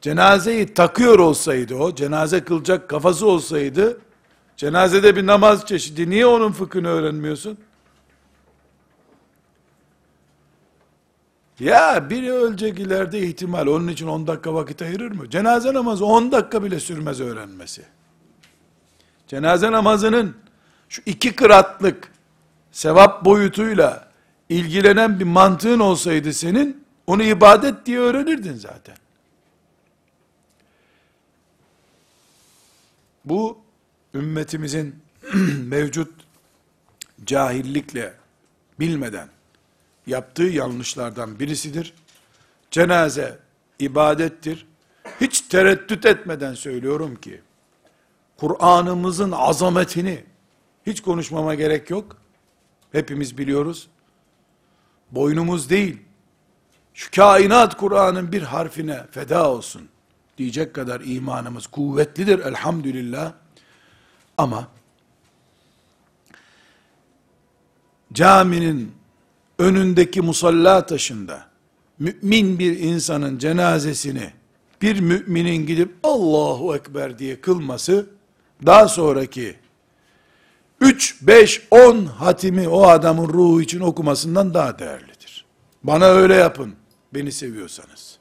Cenazeyi 0.00 0.74
takıyor 0.74 1.18
olsaydı 1.18 1.74
o, 1.74 1.94
cenaze 1.94 2.44
kılacak 2.44 2.88
kafası 2.90 3.26
olsaydı, 3.26 4.00
cenazede 4.56 5.16
bir 5.16 5.26
namaz 5.26 5.66
çeşidi, 5.66 6.10
niye 6.10 6.26
onun 6.26 6.52
fıkhını 6.52 6.88
öğrenmiyorsun? 6.88 7.58
Ya 11.60 12.10
biri 12.10 12.32
ölecek 12.32 12.78
ileride 12.78 13.20
ihtimal, 13.20 13.66
onun 13.66 13.88
için 13.88 14.06
10 14.06 14.26
dakika 14.26 14.54
vakit 14.54 14.82
ayırır 14.82 15.12
mı? 15.12 15.30
Cenaze 15.30 15.74
namazı 15.74 16.06
10 16.06 16.32
dakika 16.32 16.62
bile 16.62 16.80
sürmez 16.80 17.20
öğrenmesi. 17.20 17.82
Cenaze 19.26 19.72
namazının 19.72 20.36
şu 20.88 21.02
iki 21.06 21.36
kıratlık 21.36 22.12
sevap 22.72 23.24
boyutuyla 23.24 24.08
ilgilenen 24.48 25.20
bir 25.20 25.24
mantığın 25.24 25.80
olsaydı 25.80 26.32
senin, 26.32 26.84
onu 27.06 27.22
ibadet 27.22 27.86
diye 27.86 27.98
öğrenirdin 27.98 28.54
zaten. 28.54 28.96
Bu 33.24 33.65
ümmetimizin 34.16 35.02
mevcut 35.64 36.14
cahillikle 37.24 38.14
bilmeden 38.80 39.28
yaptığı 40.06 40.42
yanlışlardan 40.42 41.38
birisidir. 41.38 41.94
Cenaze 42.70 43.38
ibadettir. 43.78 44.66
Hiç 45.20 45.40
tereddüt 45.40 46.06
etmeden 46.06 46.54
söylüyorum 46.54 47.16
ki 47.16 47.40
Kur'an'ımızın 48.36 49.32
azametini 49.32 50.24
hiç 50.86 51.02
konuşmama 51.02 51.54
gerek 51.54 51.90
yok. 51.90 52.16
Hepimiz 52.92 53.38
biliyoruz. 53.38 53.88
Boynumuz 55.10 55.70
değil. 55.70 55.98
Şu 56.94 57.10
kainat 57.10 57.76
Kur'an'ın 57.76 58.32
bir 58.32 58.42
harfine 58.42 59.06
feda 59.10 59.50
olsun 59.50 59.88
diyecek 60.38 60.74
kadar 60.74 61.00
imanımız 61.04 61.66
kuvvetlidir 61.66 62.38
elhamdülillah. 62.38 63.32
Ama 64.38 64.68
caminin 68.12 68.92
önündeki 69.58 70.20
musalla 70.20 70.86
taşında 70.86 71.46
mümin 71.98 72.58
bir 72.58 72.78
insanın 72.78 73.38
cenazesini 73.38 74.32
bir 74.82 75.00
müminin 75.00 75.66
gidip 75.66 75.94
Allahu 76.02 76.76
Ekber 76.76 77.18
diye 77.18 77.40
kılması 77.40 78.06
daha 78.66 78.88
sonraki 78.88 79.56
3, 80.80 81.22
5, 81.22 81.62
10 81.70 82.06
hatimi 82.06 82.68
o 82.68 82.86
adamın 82.86 83.28
ruhu 83.28 83.62
için 83.62 83.80
okumasından 83.80 84.54
daha 84.54 84.78
değerlidir. 84.78 85.44
Bana 85.82 86.04
öyle 86.04 86.34
yapın 86.34 86.74
beni 87.14 87.32
seviyorsanız. 87.32 88.18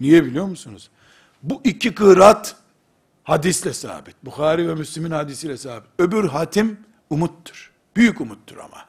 Niye 0.00 0.24
biliyor 0.24 0.46
musunuz? 0.46 0.90
Bu 1.42 1.60
iki 1.64 1.94
kırat 1.94 2.56
hadisle 3.24 3.72
sabit. 3.72 4.16
Bukhari 4.24 4.68
ve 4.68 4.74
Müslim'in 4.74 5.10
hadisiyle 5.10 5.56
sabit. 5.56 5.90
Öbür 5.98 6.28
hatim 6.28 6.80
umuttur. 7.10 7.72
Büyük 7.96 8.20
umuttur 8.20 8.56
ama. 8.56 8.86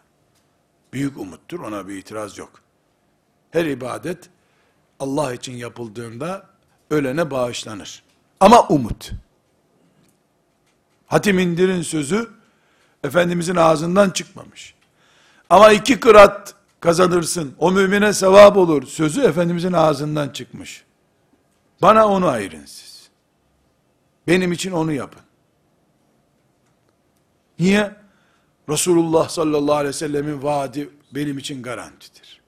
Büyük 0.94 1.18
umuttur 1.18 1.60
ona 1.60 1.88
bir 1.88 1.98
itiraz 1.98 2.38
yok. 2.38 2.62
Her 3.52 3.66
ibadet 3.66 4.30
Allah 5.00 5.34
için 5.34 5.54
yapıldığında 5.54 6.46
ölene 6.90 7.32
bağışlanır. 7.32 8.04
Ama 8.40 8.68
umut. 8.68 9.12
Hatim 11.08 11.40
indirin 11.40 11.82
sözü 11.82 12.30
Efendimizin 13.04 13.56
ağzından 13.56 14.10
çıkmamış. 14.10 14.76
Ama 15.50 15.72
iki 15.72 16.00
kırat 16.00 16.56
kazanırsın, 16.80 17.56
o 17.60 17.72
mümine 17.72 18.14
sevap 18.14 18.58
olur 18.58 18.88
sözü 18.88 19.22
Efendimizin 19.22 19.74
ağzından 19.74 20.30
çıkmış. 20.30 20.84
Bana 21.82 22.08
onu 22.08 22.28
ayırın 22.28 22.66
siz. 22.66 22.95
Benim 24.28 24.52
için 24.52 24.72
onu 24.72 24.92
yapın. 24.92 25.22
Niye? 27.60 27.96
Resulullah 28.70 29.30
sallallahu 29.30 29.76
aleyhi 29.76 29.90
ve 29.90 29.94
sellemin 29.94 30.44
vaadi 30.44 30.90
benim 31.12 31.38
için 31.38 31.64
garantidir. 31.64 32.42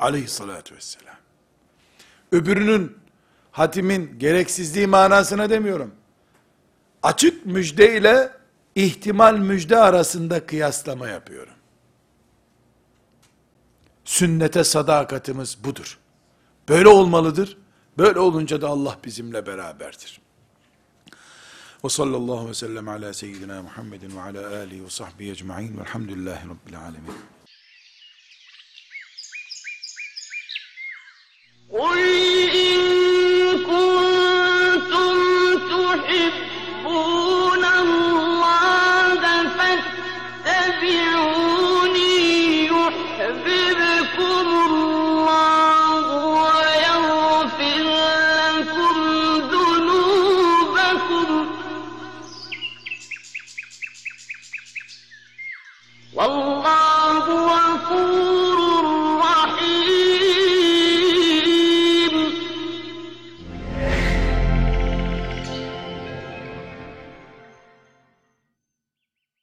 Aleyhissalatü 0.00 0.74
vesselam. 0.74 1.16
Öbürünün 2.32 2.96
hatimin 3.52 4.18
gereksizliği 4.18 4.86
manasına 4.86 5.50
demiyorum. 5.50 5.94
Açık 7.02 7.46
müjde 7.46 7.98
ile 7.98 8.32
ihtimal 8.74 9.38
müjde 9.38 9.76
arasında 9.76 10.46
kıyaslama 10.46 11.08
yapıyorum. 11.08 11.54
Sünnete 14.04 14.64
sadakatimiz 14.64 15.64
budur. 15.64 15.98
Böyle 16.68 16.88
olmalıdır. 16.88 17.56
Böyle 17.97 18.19
olunca 18.19 18.61
da 18.61 18.67
Allah 18.69 18.97
bizimle 19.05 19.45
beraberdir. 19.45 20.21
Ve 21.85 21.89
sallallahu 21.89 22.49
ve 22.49 22.53
sellem 22.53 22.89
ala 22.89 23.13
seyyidina 23.13 23.61
Muhammedin 23.61 24.17
ve 24.17 24.21
ala 24.21 24.57
alihi 24.57 24.85
ve 24.85 24.89
sahbihi 24.89 25.31
ecma'in 25.31 25.77
velhamdülillahi 25.77 26.47
rabbil 26.49 26.79
alemin. 26.79 27.17
قل 31.73 31.99
إن 32.65 32.79
كنتم 33.69 35.15
تحبون 35.69 36.46